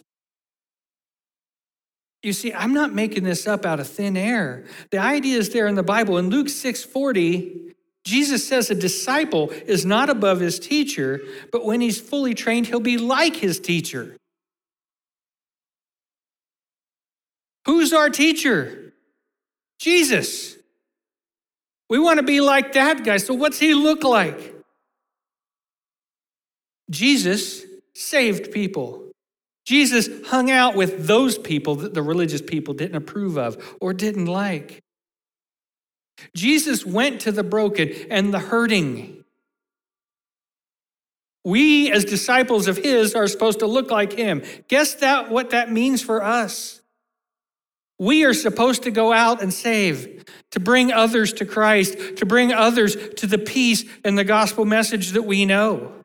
You 2.22 2.32
see, 2.32 2.52
I'm 2.54 2.72
not 2.72 2.94
making 2.94 3.24
this 3.24 3.46
up 3.46 3.66
out 3.66 3.80
of 3.80 3.86
thin 3.86 4.16
air. 4.16 4.64
The 4.90 4.98
idea 4.98 5.38
is 5.38 5.50
there 5.50 5.66
in 5.66 5.74
the 5.74 5.82
Bible. 5.82 6.16
In 6.16 6.30
Luke 6.30 6.48
6:40, 6.48 7.74
Jesus 8.04 8.46
says 8.46 8.70
a 8.70 8.74
disciple 8.74 9.50
is 9.66 9.84
not 9.84 10.08
above 10.08 10.40
his 10.40 10.58
teacher, 10.58 11.20
but 11.52 11.64
when 11.64 11.80
he's 11.80 12.00
fully 12.00 12.34
trained, 12.34 12.66
he'll 12.66 12.80
be 12.80 12.98
like 12.98 13.36
his 13.36 13.58
teacher. 13.60 14.16
Who's 17.66 17.92
our 17.92 18.10
teacher? 18.10 18.92
Jesus. 19.78 20.56
We 21.90 21.98
want 21.98 22.18
to 22.18 22.22
be 22.22 22.40
like 22.40 22.72
that 22.72 23.04
guy. 23.04 23.18
So, 23.18 23.34
what's 23.34 23.58
he 23.58 23.74
look 23.74 24.02
like? 24.02 24.53
Jesus 26.90 27.64
saved 27.94 28.52
people. 28.52 29.10
Jesus 29.64 30.08
hung 30.26 30.50
out 30.50 30.74
with 30.74 31.06
those 31.06 31.38
people 31.38 31.76
that 31.76 31.94
the 31.94 32.02
religious 32.02 32.42
people 32.42 32.74
didn't 32.74 32.96
approve 32.96 33.38
of 33.38 33.76
or 33.80 33.94
didn't 33.94 34.26
like. 34.26 34.82
Jesus 36.34 36.84
went 36.84 37.22
to 37.22 37.32
the 37.32 37.42
broken 37.42 37.92
and 38.10 38.32
the 38.32 38.38
hurting. 38.38 39.24
We, 41.44 41.90
as 41.90 42.04
disciples 42.04 42.68
of 42.68 42.76
His, 42.76 43.14
are 43.14 43.26
supposed 43.26 43.58
to 43.60 43.66
look 43.66 43.90
like 43.90 44.12
Him. 44.12 44.42
Guess 44.68 44.94
that 44.96 45.30
what 45.30 45.50
that 45.50 45.70
means 45.70 46.02
for 46.02 46.22
us. 46.22 46.80
We 47.98 48.24
are 48.24 48.34
supposed 48.34 48.82
to 48.84 48.90
go 48.90 49.12
out 49.12 49.42
and 49.42 49.52
save, 49.52 50.24
to 50.50 50.60
bring 50.60 50.92
others 50.92 51.32
to 51.34 51.46
Christ, 51.46 52.16
to 52.16 52.26
bring 52.26 52.52
others 52.52 52.96
to 53.16 53.26
the 53.26 53.38
peace 53.38 53.84
and 54.04 54.18
the 54.18 54.24
gospel 54.24 54.64
message 54.64 55.10
that 55.10 55.22
we 55.22 55.44
know. 55.44 56.03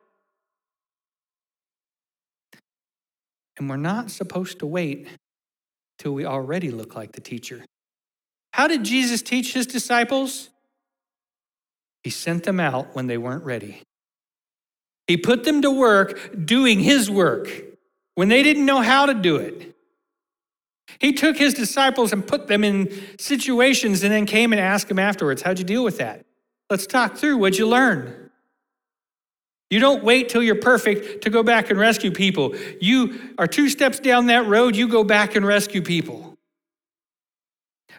And 3.60 3.68
we're 3.68 3.76
not 3.76 4.10
supposed 4.10 4.58
to 4.60 4.66
wait 4.66 5.06
till 5.98 6.12
we 6.12 6.24
already 6.24 6.70
look 6.70 6.96
like 6.96 7.12
the 7.12 7.20
teacher. 7.20 7.62
How 8.52 8.66
did 8.66 8.84
Jesus 8.84 9.20
teach 9.20 9.52
his 9.52 9.66
disciples? 9.66 10.48
He 12.02 12.08
sent 12.08 12.44
them 12.44 12.58
out 12.58 12.94
when 12.94 13.06
they 13.06 13.18
weren't 13.18 13.44
ready. 13.44 13.82
He 15.06 15.18
put 15.18 15.44
them 15.44 15.60
to 15.60 15.70
work 15.70 16.46
doing 16.46 16.80
his 16.80 17.10
work 17.10 17.50
when 18.14 18.28
they 18.28 18.42
didn't 18.42 18.64
know 18.64 18.80
how 18.80 19.04
to 19.04 19.12
do 19.12 19.36
it. 19.36 19.76
He 20.98 21.12
took 21.12 21.36
his 21.36 21.52
disciples 21.52 22.14
and 22.14 22.26
put 22.26 22.48
them 22.48 22.64
in 22.64 22.90
situations 23.18 24.02
and 24.02 24.10
then 24.10 24.24
came 24.24 24.54
and 24.54 24.60
asked 24.60 24.88
them 24.88 24.98
afterwards, 24.98 25.42
How'd 25.42 25.58
you 25.58 25.66
deal 25.66 25.84
with 25.84 25.98
that? 25.98 26.24
Let's 26.70 26.86
talk 26.86 27.18
through. 27.18 27.36
What'd 27.36 27.58
you 27.58 27.68
learn? 27.68 28.19
You 29.70 29.78
don't 29.78 30.02
wait 30.02 30.28
till 30.28 30.42
you're 30.42 30.56
perfect 30.56 31.22
to 31.22 31.30
go 31.30 31.42
back 31.44 31.70
and 31.70 31.78
rescue 31.78 32.10
people. 32.10 32.54
You 32.80 33.34
are 33.38 33.46
two 33.46 33.68
steps 33.68 34.00
down 34.00 34.26
that 34.26 34.46
road, 34.46 34.74
you 34.76 34.88
go 34.88 35.04
back 35.04 35.36
and 35.36 35.46
rescue 35.46 35.80
people. 35.80 36.36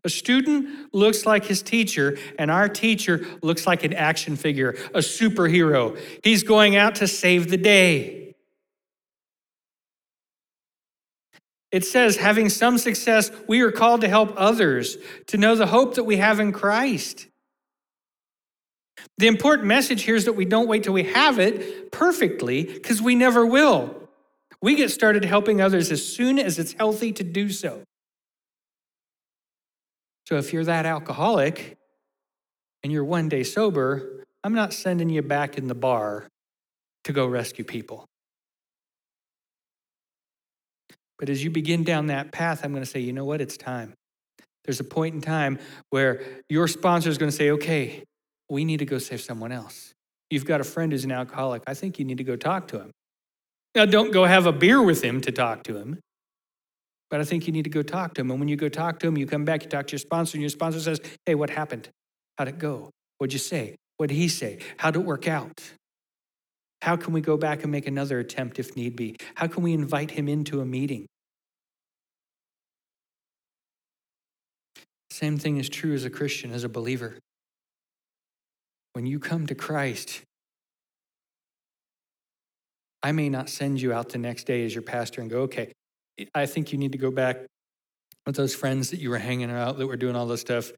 A 0.03 0.09
student 0.09 0.93
looks 0.93 1.25
like 1.25 1.45
his 1.45 1.61
teacher, 1.61 2.17
and 2.37 2.49
our 2.49 2.67
teacher 2.67 3.25
looks 3.41 3.67
like 3.67 3.83
an 3.83 3.93
action 3.93 4.35
figure, 4.35 4.71
a 4.93 4.99
superhero. 4.99 5.97
He's 6.23 6.43
going 6.43 6.75
out 6.75 6.95
to 6.95 7.07
save 7.07 7.49
the 7.49 7.57
day. 7.57 8.35
It 11.71 11.85
says, 11.85 12.17
having 12.17 12.49
some 12.49 12.77
success, 12.77 13.31
we 13.47 13.61
are 13.61 13.71
called 13.71 14.01
to 14.01 14.09
help 14.09 14.33
others 14.35 14.97
to 15.27 15.37
know 15.37 15.55
the 15.55 15.67
hope 15.67 15.95
that 15.95 16.03
we 16.03 16.17
have 16.17 16.39
in 16.39 16.51
Christ. 16.51 17.27
The 19.17 19.27
important 19.27 19.67
message 19.67 20.03
here 20.03 20.15
is 20.15 20.25
that 20.25 20.33
we 20.33 20.45
don't 20.45 20.67
wait 20.67 20.83
till 20.83 20.93
we 20.93 21.03
have 21.03 21.39
it 21.39 21.91
perfectly 21.91 22.63
because 22.63 23.01
we 23.01 23.15
never 23.15 23.45
will. 23.45 24.09
We 24.61 24.75
get 24.75 24.91
started 24.91 25.25
helping 25.25 25.61
others 25.61 25.91
as 25.91 26.05
soon 26.05 26.37
as 26.37 26.59
it's 26.59 26.73
healthy 26.73 27.11
to 27.13 27.23
do 27.23 27.49
so. 27.49 27.83
So 30.27 30.37
if 30.37 30.53
you're 30.53 30.63
that 30.63 30.85
alcoholic 30.85 31.77
and 32.83 32.91
you're 32.91 33.03
one 33.03 33.27
day 33.27 33.43
sober, 33.43 34.25
I'm 34.43 34.53
not 34.53 34.73
sending 34.73 35.09
you 35.09 35.21
back 35.21 35.57
in 35.57 35.67
the 35.67 35.75
bar 35.75 36.27
to 37.03 37.13
go 37.13 37.25
rescue 37.25 37.65
people. 37.65 38.05
But 41.19 41.29
as 41.29 41.43
you 41.43 41.51
begin 41.51 41.83
down 41.83 42.07
that 42.07 42.31
path, 42.31 42.61
I'm 42.63 42.71
going 42.71 42.83
to 42.83 42.89
say, 42.89 42.99
you 42.99 43.13
know 43.13 43.25
what? 43.25 43.41
It's 43.41 43.57
time. 43.57 43.93
There's 44.65 44.79
a 44.79 44.83
point 44.83 45.15
in 45.15 45.21
time 45.21 45.59
where 45.89 46.23
your 46.49 46.67
sponsor 46.67 47.09
is 47.09 47.17
going 47.17 47.29
to 47.29 47.35
say, 47.35 47.51
okay, 47.51 48.03
we 48.51 48.65
need 48.65 48.79
to 48.79 48.85
go 48.85 48.97
save 48.97 49.21
someone 49.21 49.53
else. 49.53 49.93
You've 50.29 50.43
got 50.43 50.59
a 50.59 50.65
friend 50.65 50.91
who's 50.91 51.05
an 51.05 51.11
alcoholic. 51.11 51.63
I 51.67 51.73
think 51.73 51.97
you 51.97 52.03
need 52.03 52.17
to 52.17 52.25
go 52.25 52.35
talk 52.35 52.67
to 52.67 52.81
him. 52.81 52.91
Now, 53.75 53.85
don't 53.85 54.11
go 54.11 54.25
have 54.25 54.45
a 54.45 54.51
beer 54.51 54.83
with 54.83 55.01
him 55.01 55.21
to 55.21 55.31
talk 55.31 55.63
to 55.63 55.77
him, 55.77 56.01
but 57.09 57.21
I 57.21 57.23
think 57.23 57.47
you 57.47 57.53
need 57.53 57.63
to 57.63 57.69
go 57.69 57.81
talk 57.81 58.13
to 58.15 58.21
him. 58.21 58.29
And 58.29 58.41
when 58.41 58.49
you 58.49 58.57
go 58.57 58.67
talk 58.67 58.99
to 58.99 59.07
him, 59.07 59.17
you 59.17 59.25
come 59.25 59.45
back, 59.45 59.63
you 59.63 59.69
talk 59.69 59.87
to 59.87 59.93
your 59.93 59.99
sponsor, 59.99 60.35
and 60.35 60.41
your 60.41 60.49
sponsor 60.49 60.81
says, 60.81 60.99
hey, 61.25 61.33
what 61.33 61.49
happened? 61.49 61.87
How'd 62.37 62.49
it 62.49 62.59
go? 62.59 62.89
What'd 63.19 63.31
you 63.31 63.39
say? 63.39 63.77
What 63.95 64.09
did 64.09 64.15
he 64.15 64.27
say? 64.27 64.59
How'd 64.75 64.97
it 64.97 65.05
work 65.05 65.29
out? 65.29 65.61
How 66.81 66.97
can 66.97 67.13
we 67.13 67.21
go 67.21 67.37
back 67.37 67.63
and 67.63 67.71
make 67.71 67.87
another 67.87 68.19
attempt 68.19 68.59
if 68.59 68.75
need 68.75 68.97
be? 68.97 69.15
How 69.35 69.47
can 69.47 69.63
we 69.63 69.71
invite 69.71 70.11
him 70.11 70.27
into 70.27 70.59
a 70.59 70.65
meeting? 70.65 71.05
Same 75.09 75.37
thing 75.37 75.55
is 75.55 75.69
true 75.69 75.93
as 75.93 76.03
a 76.03 76.09
Christian, 76.09 76.51
as 76.51 76.65
a 76.65 76.69
believer. 76.69 77.17
When 78.93 79.05
you 79.05 79.19
come 79.19 79.47
to 79.47 79.55
Christ, 79.55 80.21
I 83.03 83.11
may 83.11 83.29
not 83.29 83.49
send 83.49 83.81
you 83.81 83.93
out 83.93 84.09
the 84.09 84.17
next 84.17 84.45
day 84.45 84.65
as 84.65 84.75
your 84.75 84.83
pastor 84.83 85.21
and 85.21 85.29
go, 85.29 85.41
okay, 85.41 85.71
I 86.35 86.45
think 86.45 86.71
you 86.71 86.77
need 86.77 86.91
to 86.91 86.97
go 86.97 87.09
back 87.09 87.37
with 88.25 88.35
those 88.35 88.53
friends 88.53 88.91
that 88.91 88.99
you 88.99 89.09
were 89.09 89.17
hanging 89.17 89.49
out 89.49 89.77
that 89.77 89.87
were 89.87 89.97
doing 89.97 90.15
all 90.15 90.27
this 90.27 90.41
stuff. 90.41 90.71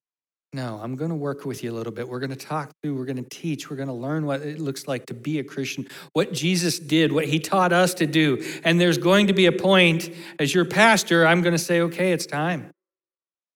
No, 0.54 0.80
I'm 0.82 0.96
going 0.96 1.10
to 1.10 1.16
work 1.16 1.46
with 1.46 1.64
you 1.64 1.72
a 1.72 1.74
little 1.74 1.92
bit. 1.92 2.08
We're 2.08 2.20
going 2.20 2.30
to 2.30 2.36
talk 2.36 2.72
through, 2.82 2.96
we're 2.96 3.06
going 3.06 3.22
to 3.22 3.30
teach, 3.30 3.70
we're 3.72 3.76
going 3.76 3.88
to 3.88 3.94
learn 3.94 4.26
what 4.28 4.42
it 4.42 4.60
looks 4.60 4.88
like 4.88 5.08
to 5.08 5.16
be 5.16 5.40
a 5.40 5.44
Christian, 5.44 5.88
what 6.14 6.32
Jesus 6.32 6.78
did, 6.78 7.12
what 7.12 7.26
he 7.26 7.40
taught 7.40 7.74
us 7.74 7.96
to 7.96 8.06
do. 8.06 8.44
And 8.64 8.80
there's 8.80 9.00
going 9.00 9.28
to 9.28 9.34
be 9.34 9.48
a 9.48 9.52
point 9.52 10.12
as 10.38 10.54
your 10.54 10.66
pastor, 10.66 11.26
I'm 11.26 11.42
going 11.42 11.54
to 11.54 11.60
say, 11.60 11.82
okay, 11.82 12.12
it's 12.12 12.28
time. 12.28 12.70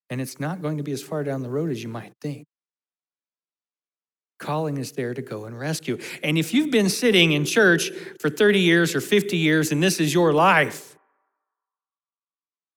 And 0.09 0.19
it's 0.19 0.39
not 0.39 0.61
going 0.61 0.77
to 0.77 0.83
be 0.83 0.91
as 0.91 1.03
far 1.03 1.23
down 1.23 1.43
the 1.43 1.49
road 1.49 1.69
as 1.69 1.83
you 1.83 1.89
might 1.89 2.13
think. 2.19 2.45
Calling 4.39 4.77
is 4.77 4.91
there 4.91 5.13
to 5.13 5.21
go 5.21 5.45
and 5.45 5.57
rescue. 5.57 5.97
And 6.21 6.37
if 6.37 6.53
you've 6.53 6.71
been 6.71 6.89
sitting 6.89 7.31
in 7.31 7.43
church 7.43 7.89
for 8.19 8.29
30 8.29 8.59
years 8.59 8.93
or 8.93 9.01
50 9.01 9.35
years 9.35 9.71
and 9.71 9.81
this 9.81 9.99
is 9.99 10.13
your 10.13 10.31
life, 10.31 10.97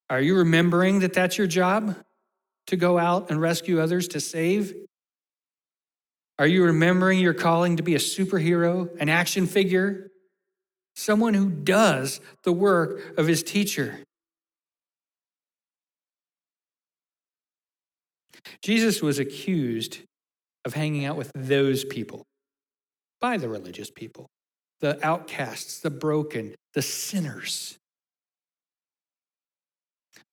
are 0.08 0.20
you 0.20 0.36
remembering 0.36 1.00
that 1.00 1.12
that's 1.12 1.36
your 1.36 1.46
job? 1.46 1.96
To 2.66 2.76
go 2.76 2.98
out 2.98 3.30
and 3.30 3.40
rescue 3.40 3.80
others, 3.80 4.08
to 4.08 4.20
save? 4.20 4.74
Are 6.38 6.46
you 6.46 6.64
remembering 6.64 7.18
your 7.18 7.34
calling 7.34 7.76
to 7.76 7.82
be 7.82 7.94
a 7.94 7.98
superhero, 7.98 8.88
an 8.98 9.08
action 9.08 9.46
figure? 9.46 10.10
Someone 10.94 11.34
who 11.34 11.50
does 11.50 12.20
the 12.44 12.52
work 12.52 13.18
of 13.18 13.26
his 13.26 13.42
teacher. 13.42 14.00
Jesus 18.62 19.02
was 19.02 19.18
accused 19.18 20.00
of 20.64 20.74
hanging 20.74 21.04
out 21.04 21.16
with 21.16 21.30
those 21.34 21.84
people 21.84 22.26
by 23.20 23.36
the 23.36 23.48
religious 23.48 23.90
people, 23.90 24.28
the 24.80 25.04
outcasts, 25.06 25.80
the 25.80 25.90
broken, 25.90 26.54
the 26.74 26.82
sinners. 26.82 27.78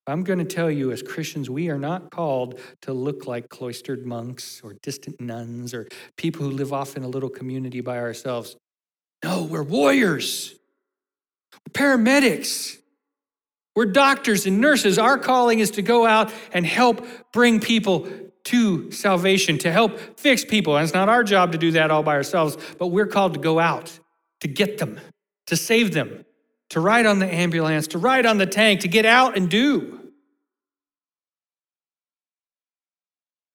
I'm 0.07 0.23
going 0.23 0.39
to 0.39 0.45
tell 0.45 0.71
you, 0.71 0.91
as 0.93 1.03
Christians, 1.03 1.49
we 1.49 1.69
are 1.69 1.77
not 1.77 2.11
called 2.11 2.59
to 2.83 2.93
look 2.93 3.27
like 3.27 3.49
cloistered 3.49 4.05
monks 4.05 4.61
or 4.63 4.73
distant 4.81 5.19
nuns 5.19 5.73
or 5.73 5.87
people 6.15 6.45
who 6.45 6.51
live 6.51 6.71
off 6.71 6.95
in 6.95 7.03
a 7.03 7.09
little 7.09 7.29
community 7.29 7.81
by 7.81 7.97
ourselves. 7.97 8.55
No, 9.23 9.43
we're 9.43 9.63
warriors, 9.63 10.55
we're 11.53 11.73
paramedics, 11.73 12.77
we're 13.75 13.85
doctors 13.85 14.45
and 14.45 14.61
nurses. 14.61 14.97
Our 14.97 15.17
calling 15.17 15.59
is 15.59 15.71
to 15.71 15.81
go 15.81 16.05
out 16.05 16.31
and 16.53 16.65
help 16.65 17.05
bring 17.33 17.59
people 17.59 18.07
to 18.47 18.89
salvation, 18.91 19.57
to 19.57 19.71
help 19.71 20.17
fix 20.17 20.45
people. 20.45 20.77
And 20.77 20.83
it's 20.83 20.93
not 20.93 21.10
our 21.10 21.23
job 21.23 21.51
to 21.51 21.57
do 21.57 21.71
that 21.71 21.91
all 21.91 22.01
by 22.01 22.15
ourselves, 22.15 22.57
but 22.77 22.88
we're 22.88 23.07
called 23.07 23.33
to 23.33 23.39
go 23.39 23.60
out, 23.60 23.99
to 24.39 24.47
get 24.47 24.77
them, 24.77 24.99
to 25.47 25.57
save 25.57 25.93
them, 25.93 26.23
to 26.69 26.79
ride 26.79 27.05
on 27.05 27.19
the 27.19 27.25
ambulance, 27.25 27.88
to 27.88 27.97
ride 27.97 28.25
on 28.25 28.38
the 28.38 28.45
tank, 28.45 28.81
to 28.81 28.88
get 28.88 29.05
out 29.05 29.36
and 29.36 29.49
do. 29.49 29.99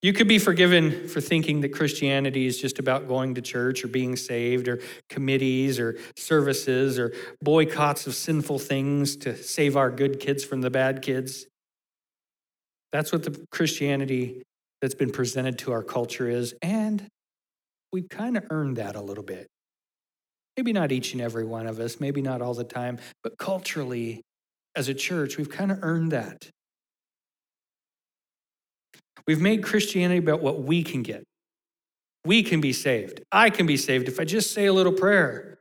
You 0.03 0.13
could 0.13 0.29
be 0.29 0.39
forgiven 0.39 1.09
for 1.09 1.21
thinking 1.21 1.61
that 1.61 1.71
Christianity 1.71 2.47
is 2.47 2.61
just 2.61 2.79
about 2.79 3.09
going 3.09 3.37
to 3.37 3.41
church 3.41 3.85
or 3.85 3.89
being 3.89 4.17
saved 4.17 4.69
or 4.69 4.81
committees 5.09 5.79
or 5.79 5.97
services 6.17 6.99
or 6.99 7.15
boycotts 7.41 8.07
of 8.07 8.15
sinful 8.15 8.59
things 8.59 9.17
to 9.19 9.37
save 9.37 9.77
our 9.77 9.91
good 9.91 10.21
kids 10.21 10.45
from 10.45 10.61
the 10.61 10.71
bad 10.71 11.01
kids. 11.01 11.47
That's 12.91 13.11
what 13.11 13.23
the 13.23 13.47
Christianity 13.51 14.43
that's 14.83 14.95
been 14.97 15.13
presented 15.13 15.59
to 15.61 15.73
our 15.73 15.83
culture 15.83 16.29
is. 16.29 16.55
And 16.61 17.07
we've 17.93 18.09
kind 18.09 18.37
of 18.37 18.45
earned 18.51 18.77
that 18.77 18.97
a 18.97 19.01
little 19.01 19.25
bit. 19.25 19.47
Maybe 20.57 20.73
not 20.73 20.93
each 20.93 21.15
and 21.15 21.23
every 21.23 21.45
one 21.45 21.67
of 21.67 21.79
us, 21.79 21.99
maybe 22.01 22.21
not 22.21 22.43
all 22.43 22.53
the 22.53 22.65
time, 22.65 22.99
but 23.23 23.39
culturally, 23.39 24.21
as 24.77 24.89
a 24.89 24.95
church, 24.95 25.39
we've 25.39 25.49
kind 25.49 25.71
of 25.71 25.79
earned 25.83 26.13
that. 26.13 26.51
We've 29.27 29.41
made 29.41 29.63
Christianity 29.63 30.19
about 30.19 30.43
what 30.43 30.63
we 30.63 30.83
can 30.83 31.03
get. 31.03 31.25
We 32.25 32.43
can 32.43 32.61
be 32.61 32.73
saved. 32.73 33.23
I 33.31 33.51
can 33.51 33.67
be 33.67 33.77
saved 33.77 34.09
if 34.09 34.21
I 34.21 34.25
just 34.25 34.53
say 34.53 34.67
a 34.67 34.73
little 34.73 34.93
prayer. 34.93 35.59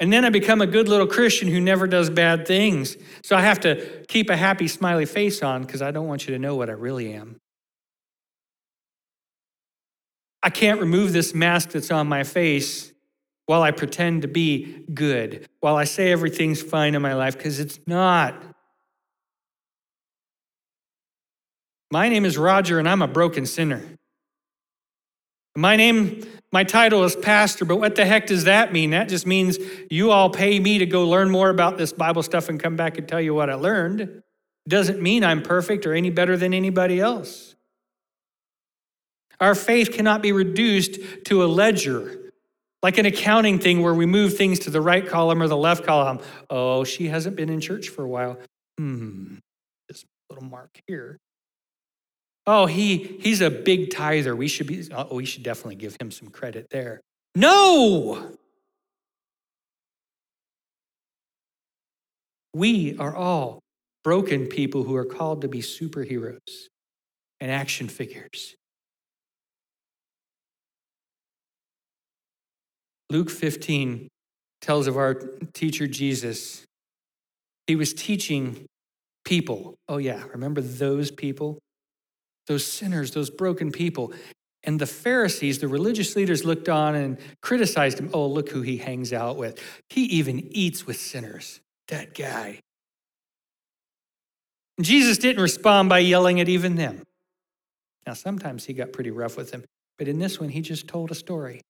And 0.00 0.12
then 0.12 0.24
I 0.24 0.30
become 0.30 0.60
a 0.60 0.66
good 0.66 0.88
little 0.88 1.06
Christian 1.06 1.48
who 1.48 1.60
never 1.60 1.86
does 1.86 2.10
bad 2.10 2.46
things. 2.46 2.96
So 3.22 3.36
I 3.36 3.42
have 3.42 3.60
to 3.60 4.04
keep 4.08 4.28
a 4.28 4.36
happy, 4.36 4.68
smiley 4.68 5.06
face 5.06 5.42
on 5.42 5.62
because 5.62 5.82
I 5.82 5.90
don't 5.90 6.06
want 6.06 6.26
you 6.26 6.34
to 6.34 6.38
know 6.38 6.54
what 6.54 6.68
I 6.68 6.74
really 6.74 7.12
am. 7.14 7.36
I 10.42 10.50
can't 10.50 10.80
remove 10.80 11.12
this 11.12 11.34
mask 11.34 11.70
that's 11.70 11.90
on 11.90 12.06
my 12.06 12.24
face 12.24 12.92
while 13.46 13.62
I 13.62 13.70
pretend 13.70 14.22
to 14.22 14.28
be 14.28 14.84
good, 14.92 15.48
while 15.60 15.76
I 15.76 15.84
say 15.84 16.12
everything's 16.12 16.62
fine 16.62 16.94
in 16.94 17.02
my 17.02 17.14
life, 17.14 17.36
because 17.36 17.60
it's 17.60 17.78
not. 17.86 18.40
My 21.90 22.08
name 22.08 22.24
is 22.24 22.36
Roger, 22.36 22.78
and 22.78 22.88
I'm 22.88 23.02
a 23.02 23.08
broken 23.08 23.46
sinner. 23.46 23.82
My 25.56 25.76
name, 25.76 26.22
my 26.52 26.64
title 26.64 27.02
is 27.04 27.16
pastor, 27.16 27.64
but 27.64 27.76
what 27.76 27.96
the 27.96 28.04
heck 28.04 28.26
does 28.26 28.44
that 28.44 28.72
mean? 28.72 28.90
That 28.90 29.08
just 29.08 29.26
means 29.26 29.58
you 29.90 30.10
all 30.10 30.28
pay 30.28 30.60
me 30.60 30.78
to 30.78 30.86
go 30.86 31.08
learn 31.08 31.30
more 31.30 31.48
about 31.48 31.78
this 31.78 31.92
Bible 31.92 32.22
stuff 32.22 32.48
and 32.48 32.60
come 32.60 32.76
back 32.76 32.98
and 32.98 33.08
tell 33.08 33.20
you 33.20 33.34
what 33.34 33.48
I 33.48 33.54
learned. 33.54 34.22
Doesn't 34.68 35.00
mean 35.00 35.24
I'm 35.24 35.42
perfect 35.42 35.86
or 35.86 35.94
any 35.94 36.10
better 36.10 36.36
than 36.36 36.52
anybody 36.52 37.00
else. 37.00 37.55
Our 39.40 39.54
faith 39.54 39.92
cannot 39.92 40.22
be 40.22 40.32
reduced 40.32 40.98
to 41.26 41.44
a 41.44 41.46
ledger 41.46 42.26
like 42.82 42.98
an 42.98 43.06
accounting 43.06 43.58
thing 43.58 43.82
where 43.82 43.94
we 43.94 44.06
move 44.06 44.36
things 44.36 44.60
to 44.60 44.70
the 44.70 44.80
right 44.80 45.06
column 45.06 45.42
or 45.42 45.48
the 45.48 45.56
left 45.56 45.84
column. 45.84 46.20
Oh, 46.48 46.84
she 46.84 47.08
hasn't 47.08 47.34
been 47.34 47.48
in 47.48 47.60
church 47.60 47.88
for 47.88 48.04
a 48.04 48.08
while. 48.08 48.38
Hmm, 48.78 49.38
this 49.88 50.04
little 50.30 50.44
mark 50.44 50.80
here. 50.86 51.18
Oh, 52.46 52.66
he 52.66 53.18
he's 53.20 53.40
a 53.40 53.50
big 53.50 53.90
tither. 53.90 54.36
We 54.36 54.46
should 54.46 54.68
be 54.68 54.86
oh, 54.92 55.16
we 55.16 55.24
should 55.24 55.42
definitely 55.42 55.74
give 55.74 55.96
him 56.00 56.10
some 56.12 56.28
credit 56.28 56.68
there. 56.70 57.00
No. 57.34 58.36
We 62.54 62.96
are 62.98 63.14
all 63.14 63.64
broken 64.04 64.46
people 64.46 64.84
who 64.84 64.94
are 64.94 65.04
called 65.04 65.42
to 65.42 65.48
be 65.48 65.58
superheroes 65.58 66.68
and 67.40 67.50
action 67.50 67.88
figures. 67.88 68.54
Luke 73.10 73.30
15 73.30 74.08
tells 74.60 74.86
of 74.86 74.96
our 74.96 75.14
teacher 75.52 75.86
Jesus. 75.86 76.64
He 77.66 77.76
was 77.76 77.94
teaching 77.94 78.66
people. 79.24 79.74
Oh, 79.88 79.98
yeah, 79.98 80.24
remember 80.32 80.60
those 80.60 81.10
people? 81.10 81.58
Those 82.46 82.64
sinners, 82.64 83.12
those 83.12 83.30
broken 83.30 83.70
people. 83.70 84.12
And 84.64 84.80
the 84.80 84.86
Pharisees, 84.86 85.58
the 85.60 85.68
religious 85.68 86.16
leaders, 86.16 86.44
looked 86.44 86.68
on 86.68 86.94
and 86.94 87.18
criticized 87.42 87.98
him. 87.98 88.10
Oh, 88.12 88.26
look 88.26 88.50
who 88.50 88.62
he 88.62 88.78
hangs 88.78 89.12
out 89.12 89.36
with. 89.36 89.60
He 89.90 90.02
even 90.04 90.48
eats 90.50 90.86
with 90.86 90.96
sinners. 90.96 91.60
That 91.88 92.14
guy. 92.14 92.60
Jesus 94.80 95.18
didn't 95.18 95.42
respond 95.42 95.88
by 95.88 96.00
yelling 96.00 96.40
at 96.40 96.48
even 96.48 96.74
them. 96.74 97.02
Now, 98.06 98.14
sometimes 98.14 98.64
he 98.64 98.72
got 98.72 98.92
pretty 98.92 99.10
rough 99.10 99.36
with 99.36 99.50
them, 99.50 99.64
but 99.98 100.08
in 100.08 100.18
this 100.18 100.38
one, 100.38 100.48
he 100.48 100.60
just 100.60 100.86
told 100.86 101.10
a 101.10 101.14
story. 101.14 101.60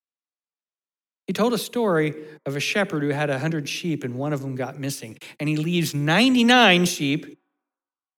He 1.26 1.32
told 1.32 1.52
a 1.52 1.58
story 1.58 2.14
of 2.44 2.54
a 2.54 2.60
shepherd 2.60 3.02
who 3.02 3.08
had 3.08 3.30
100 3.30 3.68
sheep 3.68 4.04
and 4.04 4.14
one 4.14 4.32
of 4.32 4.42
them 4.42 4.54
got 4.54 4.78
missing. 4.78 5.18
And 5.40 5.48
he 5.48 5.56
leaves 5.56 5.94
99 5.94 6.84
sheep 6.84 7.38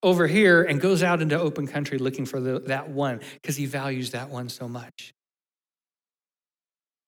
over 0.02 0.26
here 0.26 0.62
and 0.62 0.80
goes 0.80 1.02
out 1.02 1.22
into 1.22 1.38
open 1.38 1.66
country 1.66 1.98
looking 1.98 2.26
for 2.26 2.40
the, 2.40 2.60
that 2.60 2.90
one 2.90 3.20
because 3.34 3.56
he 3.56 3.66
values 3.66 4.10
that 4.10 4.28
one 4.28 4.48
so 4.48 4.68
much. 4.68 5.14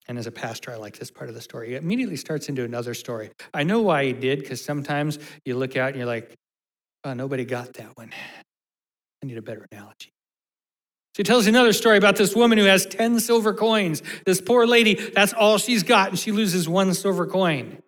And 0.09 0.19
as 0.19 0.27
a 0.27 0.33
pastor, 0.33 0.73
I 0.73 0.77
like 0.77 0.99
this 0.99 1.11
part 1.11 1.29
of 1.29 1.37
the 1.37 1.41
story. 1.41 1.69
He 1.69 1.77
immediately 1.77 2.17
starts 2.17 2.49
into 2.49 2.65
another 2.65 2.95
story. 2.95 3.31
I 3.55 3.63
know 3.63 3.81
why 3.81 4.07
he 4.07 4.13
did 4.13 4.41
because 4.41 4.65
sometimes 4.65 5.19
you 5.45 5.57
look 5.57 5.77
out 5.77 5.91
and 5.91 5.99
you're 5.99 6.07
like, 6.07 6.35
oh, 7.05 7.13
nobody 7.13 7.45
got 7.45 7.75
that 7.75 7.97
one. 7.97 8.11
I 9.23 9.27
need 9.27 9.39
a 9.39 9.43
better 9.43 9.67
analogy. 9.71 10.13
She 11.17 11.23
tells 11.25 11.47
another 11.47 11.73
story 11.73 11.99
about 11.99 12.17
this 12.17 12.37
woman 12.37 12.57
who 12.57 12.65
has 12.65 12.87
10 12.87 13.21
silver 13.21 13.53
coins. 13.53 14.03
This 14.25 14.41
poor 14.41 14.67
lady, 14.67 14.95
that's 14.95 15.33
all 15.33 15.59
she's 15.59 15.83
got, 15.83 16.11
and 16.11 16.19
she 16.19 16.31
loses 16.31 16.69
one 16.69 16.95
silver 16.95 17.27
coin. 17.27 17.83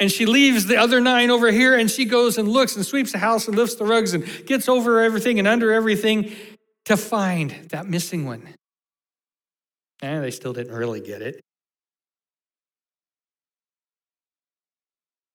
And 0.00 0.10
she 0.10 0.26
leaves 0.26 0.66
the 0.66 0.76
other 0.76 1.00
nine 1.00 1.30
over 1.30 1.52
here, 1.52 1.76
and 1.76 1.90
she 1.90 2.04
goes 2.04 2.38
and 2.38 2.48
looks 2.48 2.74
and 2.74 2.84
sweeps 2.84 3.12
the 3.12 3.18
house 3.18 3.46
and 3.46 3.56
lifts 3.56 3.76
the 3.76 3.84
rugs 3.84 4.14
and 4.14 4.24
gets 4.46 4.68
over 4.68 5.00
everything 5.00 5.38
and 5.38 5.46
under 5.46 5.72
everything 5.72 6.32
to 6.86 6.96
find 6.96 7.50
that 7.70 7.86
missing 7.86 8.24
one. 8.24 8.48
And 10.02 10.24
they 10.24 10.30
still 10.30 10.54
didn't 10.54 10.74
really 10.74 11.00
get 11.00 11.22
it. 11.22 11.40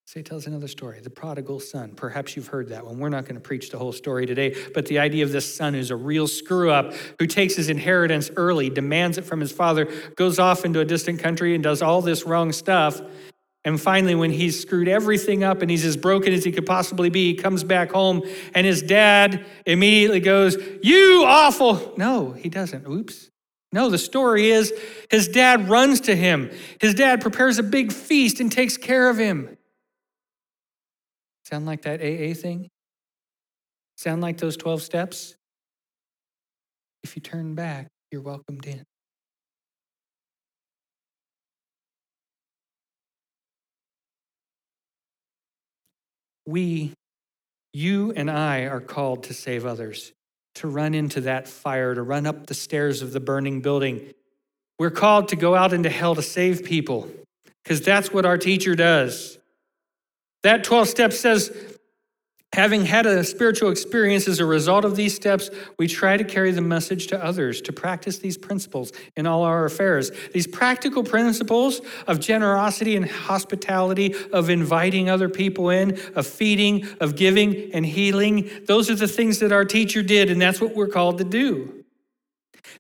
So 0.08 0.20
he 0.20 0.24
tells 0.24 0.46
another 0.46 0.68
story, 0.68 1.00
the 1.00 1.10
prodigal 1.10 1.60
son. 1.60 1.94
Perhaps 1.96 2.36
you've 2.36 2.46
heard 2.46 2.70
that 2.70 2.86
one. 2.86 3.00
We're 3.00 3.10
not 3.10 3.24
going 3.24 3.36
to 3.36 3.42
preach 3.42 3.72
the 3.72 3.80
whole 3.80 3.92
story 3.92 4.28
today, 4.28 4.56
but 4.76 4.86
the 4.86 5.00
idea 5.00 5.24
of 5.24 5.32
this 5.32 5.56
son 5.56 5.74
who's 5.74 5.90
a 5.90 5.96
real 5.96 6.28
screw 6.28 6.70
up, 6.70 6.94
who 7.20 7.26
takes 7.26 7.56
his 7.56 7.70
inheritance 7.70 8.30
early, 8.38 8.70
demands 8.70 9.18
it 9.18 9.24
from 9.24 9.40
his 9.40 9.52
father, 9.52 9.92
goes 10.16 10.38
off 10.38 10.64
into 10.64 10.80
a 10.80 10.86
distant 10.86 11.20
country 11.20 11.56
and 11.56 11.64
does 11.64 11.82
all 11.82 12.04
this 12.04 12.24
wrong 12.24 12.52
stuff. 12.52 13.02
And 13.64 13.82
finally, 13.82 14.14
when 14.14 14.30
he's 14.30 14.62
screwed 14.62 14.88
everything 14.88 15.44
up 15.44 15.64
and 15.64 15.72
he's 15.72 15.84
as 15.84 15.98
broken 15.98 16.34
as 16.34 16.44
he 16.44 16.52
could 16.52 16.68
possibly 16.68 17.10
be, 17.10 17.32
he 17.32 17.34
comes 17.34 17.64
back 17.64 17.92
home 17.92 18.22
and 18.54 18.68
his 18.68 18.84
dad 18.84 19.44
immediately 19.66 20.20
goes, 20.20 20.56
You 20.84 21.24
awful. 21.26 21.96
No, 21.98 22.32
he 22.32 22.50
doesn't. 22.50 22.88
Oops. 22.88 23.32
No, 23.72 23.90
the 23.90 23.98
story 23.98 24.52
is 24.52 24.72
his 25.10 25.28
dad 25.28 25.68
runs 25.68 26.00
to 26.02 26.16
him. 26.16 26.52
His 26.80 26.94
dad 26.94 27.22
prepares 27.22 27.58
a 27.58 27.64
big 27.64 27.92
feast 27.92 28.40
and 28.40 28.52
takes 28.52 28.78
care 28.78 29.10
of 29.10 29.18
him. 29.18 29.58
Sound 31.48 31.66
like 31.68 31.84
that 31.84 32.02
AA 32.02 32.34
thing? 32.34 32.70
Sound 33.98 34.22
like 34.22 34.38
those 34.38 34.58
12 34.58 34.82
steps? 34.82 35.36
If 37.04 37.16
you 37.16 37.22
turn 37.22 37.54
back, 37.54 37.88
you're 38.12 38.22
welcomed 38.22 38.66
in. 38.66 38.84
We, 46.48 46.94
you 47.74 48.12
and 48.16 48.30
I, 48.30 48.66
are 48.66 48.82
called 48.82 49.24
to 49.26 49.34
save 49.34 49.66
others, 49.66 50.14
to 50.56 50.68
run 50.68 50.94
into 50.94 51.22
that 51.22 51.48
fire, 51.48 51.94
to 51.94 52.02
run 52.02 52.26
up 52.26 52.48
the 52.48 52.54
stairs 52.54 53.02
of 53.02 53.14
the 53.14 53.20
burning 53.20 53.62
building. 53.62 54.14
We're 54.80 54.92
called 54.92 55.30
to 55.30 55.36
go 55.36 55.56
out 55.56 55.74
into 55.74 55.90
hell 55.90 56.16
to 56.16 56.22
save 56.22 56.64
people, 56.64 57.10
because 57.64 57.82
that's 57.82 58.12
what 58.12 58.26
our 58.26 58.38
teacher 58.38 58.76
does. 58.76 59.38
That 60.46 60.64
12 60.64 60.88
step 60.88 61.12
says, 61.12 61.52
having 62.54 62.86
had 62.86 63.08
a 63.08 63.24
spiritual 63.24 63.72
experience 63.72 64.28
as 64.28 64.40
a 64.40 64.46
result 64.46 64.86
of 64.86 64.96
these 64.96 65.16
steps, 65.16 65.50
we 65.80 65.88
try 65.88 66.18
to 66.18 66.24
carry 66.24 66.52
the 66.52 66.62
message 66.62 67.08
to 67.08 67.26
others 67.26 67.62
to 67.62 67.74
practice 67.74 68.20
these 68.20 68.38
principles 68.38 68.92
in 69.18 69.26
all 69.26 69.42
our 69.42 69.66
affairs. 69.66 70.12
These 70.36 70.46
practical 70.46 71.04
principles 71.04 71.82
of 72.06 72.20
generosity 72.20 72.96
and 72.96 73.10
hospitality, 73.10 74.14
of 74.32 74.52
inviting 74.52 75.10
other 75.10 75.30
people 75.30 75.72
in, 75.72 76.00
of 76.14 76.28
feeding, 76.28 76.86
of 77.02 77.16
giving 77.16 77.74
and 77.74 77.84
healing, 77.84 78.48
those 78.68 78.92
are 78.92 78.96
the 78.96 79.08
things 79.08 79.40
that 79.40 79.52
our 79.52 79.66
teacher 79.66 80.04
did, 80.04 80.30
and 80.30 80.40
that's 80.40 80.62
what 80.62 80.76
we're 80.76 80.86
called 80.86 81.18
to 81.18 81.24
do. 81.24 81.84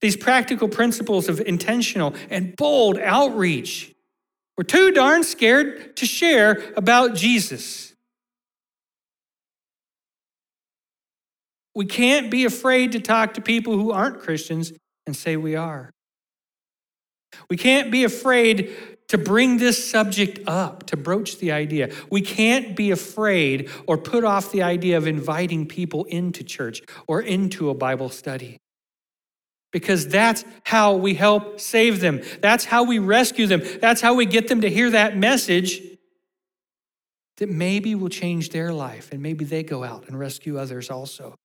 These 0.01 0.17
practical 0.17 0.67
principles 0.67 1.27
of 1.27 1.39
intentional 1.39 2.13
and 2.29 2.55
bold 2.55 2.99
outreach 2.99 3.94
we're 4.57 4.63
too 4.63 4.91
darn 4.91 5.23
scared 5.23 5.97
to 5.97 6.05
share 6.05 6.63
about 6.77 7.15
Jesus. 7.15 7.93
We 11.75 11.85
can't 11.85 12.31
be 12.31 12.45
afraid 12.45 12.93
to 12.93 13.01
talk 13.01 13.33
to 13.33 13.41
people 13.41 13.73
who 13.73 13.91
aren't 13.91 14.19
Christians 14.19 14.71
and 15.05 15.15
say 15.15 15.35
we 15.35 15.55
are. 15.55 15.91
We 17.49 17.57
can't 17.57 17.91
be 17.91 18.05
afraid 18.05 18.73
to 19.09 19.17
bring 19.17 19.57
this 19.57 19.89
subject 19.89 20.39
up, 20.47 20.85
to 20.87 20.97
broach 20.97 21.37
the 21.37 21.51
idea. 21.51 21.93
We 22.09 22.21
can't 22.21 22.77
be 22.77 22.91
afraid 22.91 23.69
or 23.87 23.97
put 23.97 24.23
off 24.23 24.51
the 24.51 24.63
idea 24.63 24.97
of 24.97 25.05
inviting 25.05 25.67
people 25.67 26.05
into 26.05 26.45
church 26.45 26.81
or 27.07 27.21
into 27.21 27.69
a 27.69 27.73
Bible 27.73 28.09
study 28.09 28.57
because 29.75 30.07
that's 30.07 30.45
how 30.63 30.95
we 30.95 31.15
help 31.15 31.59
save 31.59 31.99
them. 31.99 32.21
That's 32.39 32.63
how 32.63 32.85
we 32.85 32.97
rescue 32.97 33.45
them. 33.45 33.61
That's 33.81 33.99
how 33.99 34.13
we 34.13 34.25
get 34.25 34.47
them 34.47 34.61
to 34.61 34.69
hear 34.69 34.89
that 34.91 35.17
message 35.17 35.81
that 37.35 37.49
maybe 37.49 37.93
will 37.93 38.07
change 38.07 38.51
their 38.51 38.71
life 38.71 39.11
and 39.11 39.21
maybe 39.21 39.43
they 39.43 39.63
go 39.63 39.83
out 39.83 40.07
and 40.07 40.17
rescue 40.17 40.57
others 40.57 40.89
also. 40.89 41.35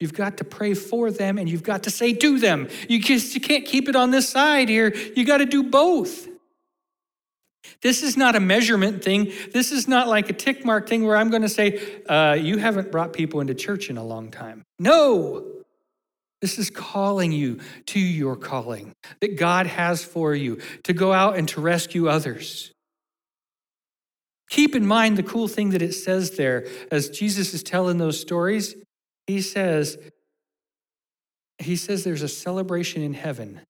You've 0.00 0.14
got 0.14 0.38
to 0.38 0.44
pray 0.44 0.72
for 0.72 1.10
them 1.10 1.36
and 1.36 1.46
you've 1.46 1.62
got 1.62 1.82
to 1.82 1.90
say 1.90 2.14
to 2.14 2.38
them. 2.38 2.70
You 2.88 3.00
just 3.00 3.34
you 3.34 3.42
can't 3.42 3.66
keep 3.66 3.90
it 3.90 3.94
on 3.94 4.10
this 4.10 4.26
side 4.26 4.70
here. 4.70 4.94
You 5.14 5.26
got 5.26 5.38
to 5.38 5.44
do 5.44 5.64
both. 5.64 6.26
This 7.82 8.02
is 8.02 8.16
not 8.16 8.34
a 8.34 8.40
measurement 8.40 9.04
thing. 9.04 9.30
This 9.52 9.72
is 9.72 9.88
not 9.88 10.08
like 10.08 10.30
a 10.30 10.32
tick 10.32 10.64
mark 10.64 10.88
thing 10.88 11.04
where 11.04 11.18
I'm 11.18 11.28
going 11.28 11.42
to 11.42 11.50
say, 11.50 12.00
uh, 12.08 12.38
You 12.40 12.56
haven't 12.56 12.90
brought 12.90 13.12
people 13.12 13.40
into 13.40 13.52
church 13.52 13.90
in 13.90 13.98
a 13.98 14.04
long 14.04 14.30
time. 14.30 14.64
No. 14.78 15.57
This 16.40 16.58
is 16.58 16.70
calling 16.70 17.32
you 17.32 17.58
to 17.86 17.98
your 17.98 18.36
calling 18.36 18.92
that 19.20 19.36
God 19.36 19.66
has 19.66 20.04
for 20.04 20.34
you 20.34 20.60
to 20.84 20.92
go 20.92 21.12
out 21.12 21.36
and 21.36 21.48
to 21.48 21.60
rescue 21.60 22.08
others. 22.08 22.72
Keep 24.50 24.74
in 24.74 24.86
mind 24.86 25.16
the 25.16 25.22
cool 25.22 25.48
thing 25.48 25.70
that 25.70 25.82
it 25.82 25.92
says 25.92 26.32
there 26.32 26.66
as 26.90 27.10
Jesus 27.10 27.52
is 27.54 27.62
telling 27.62 27.98
those 27.98 28.20
stories. 28.20 28.74
He 29.26 29.42
says, 29.42 29.98
he 31.58 31.76
says 31.76 32.04
there's 32.04 32.22
a 32.22 32.28
celebration 32.28 33.02
in 33.02 33.14
heaven 33.14 33.60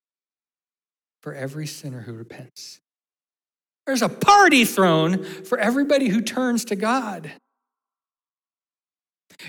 for 1.23 1.35
every 1.35 1.67
sinner 1.67 2.03
who 2.03 2.13
repents. 2.13 2.81
There's 3.87 4.03
a 4.03 4.09
party 4.09 4.67
thrown 4.67 5.25
for 5.25 5.59
everybody 5.59 6.09
who 6.09 6.21
turns 6.21 6.67
to 6.67 6.77
God. 6.77 7.33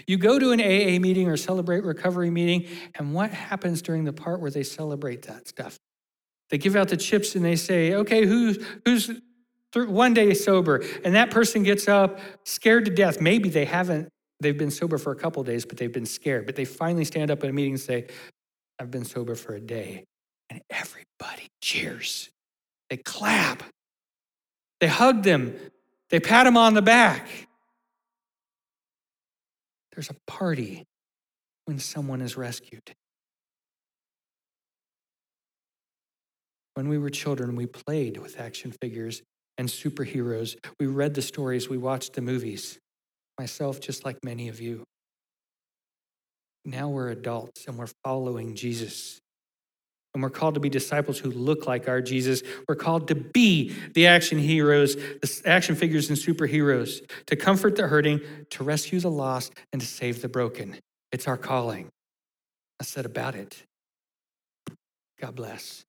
You 0.08 0.18
go 0.18 0.38
to 0.40 0.52
an 0.52 0.62
AA 0.62 1.00
meeting 1.00 1.28
or 1.28 1.38
celebrate 1.38 1.84
recovery 1.84 2.30
meeting, 2.30 2.68
and 2.96 3.14
what 3.14 3.32
happens 3.32 3.82
during 3.82 4.04
the 4.04 4.14
part 4.14 4.40
where 4.40 4.52
they 4.52 4.64
celebrate 4.64 5.24
that 5.24 5.48
stuff? 5.48 5.78
They 6.50 6.58
give 6.58 6.76
out 6.76 6.90
the 6.90 6.98
chips 6.98 7.36
and 7.36 7.46
they 7.46 7.56
say, 7.56 7.94
okay, 7.94 8.26
who's, 8.26 8.64
who's 8.86 9.12
one 9.76 10.14
day 10.14 10.34
sober? 10.34 10.84
And 11.04 11.16
that 11.16 11.32
person 11.32 11.64
gets 11.64 11.88
up 11.88 12.20
scared 12.44 12.86
to 12.86 12.92
death. 12.92 13.22
Maybe 13.22 13.50
they 13.50 13.66
haven't, 13.66 14.10
they've 14.40 14.58
been 14.58 14.72
sober 14.72 14.98
for 14.98 15.12
a 15.12 15.16
couple 15.16 15.44
days, 15.44 15.66
but 15.66 15.78
they've 15.78 15.94
been 15.94 16.08
scared. 16.08 16.46
But 16.46 16.56
they 16.56 16.66
finally 16.66 17.06
stand 17.06 17.30
up 17.30 17.44
at 17.44 17.50
a 17.50 17.54
meeting 17.54 17.74
and 17.74 17.82
say, 17.82 18.08
I've 18.80 18.90
been 18.90 19.06
sober 19.06 19.36
for 19.36 19.54
a 19.54 19.60
day. 19.60 20.06
And 20.50 20.62
everybody 20.70 21.48
cheers. 21.62 22.30
They 22.90 22.98
clap. 22.98 23.64
They 24.80 24.88
hug 24.88 25.24
them. 25.24 25.56
They 26.10 26.20
pat 26.20 26.46
them 26.46 26.58
on 26.58 26.74
the 26.74 26.82
back. 26.82 27.28
There's 30.00 30.12
a 30.12 30.32
party 30.32 30.86
when 31.66 31.78
someone 31.78 32.22
is 32.22 32.38
rescued. 32.38 32.94
When 36.76 36.88
we 36.88 36.98
were 36.98 37.10
children, 37.10 37.58
we 37.58 37.66
played 37.66 38.16
with 38.16 38.40
action 38.40 38.74
figures 38.82 39.22
and 39.58 39.68
superheroes. 39.68 40.56
We 40.80 40.88
read 40.88 41.16
the 41.16 41.22
stories, 41.22 41.68
we 41.68 41.78
watched 41.78 42.14
the 42.14 42.22
movies. 42.22 42.80
Myself, 43.38 43.82
just 43.82 44.06
like 44.06 44.24
many 44.24 44.48
of 44.48 44.62
you. 44.62 44.86
Now 46.64 46.88
we're 46.88 47.10
adults 47.10 47.66
and 47.68 47.78
we're 47.78 47.92
following 48.02 48.56
Jesus. 48.56 49.20
And 50.20 50.24
we're 50.26 50.30
called 50.32 50.56
to 50.56 50.60
be 50.60 50.68
disciples 50.68 51.18
who 51.18 51.32
look 51.32 51.66
like 51.66 51.88
our 51.88 52.02
Jesus. 52.02 52.44
We're 52.68 52.76
called 52.76 53.08
to 53.08 53.16
be 53.16 53.74
the 53.94 54.08
action 54.08 54.38
heroes, 54.38 54.98
the 54.98 55.42
action 55.46 55.76
figures 55.76 56.10
and 56.10 56.20
superheroes, 56.20 57.10
to 57.28 57.38
comfort 57.38 57.78
the 57.78 57.88
hurting, 57.88 58.20
to 58.50 58.66
rescue 58.66 59.00
the 59.00 59.10
lost, 59.10 59.54
and 59.72 59.80
to 59.80 59.88
save 59.88 60.22
the 60.22 60.28
broken. 60.28 60.76
It's 61.14 61.26
our 61.26 61.38
calling. 61.38 61.88
I 62.82 62.84
said 62.84 63.06
about 63.06 63.36
it. 63.36 63.64
God 65.22 65.36
bless. 65.36 65.86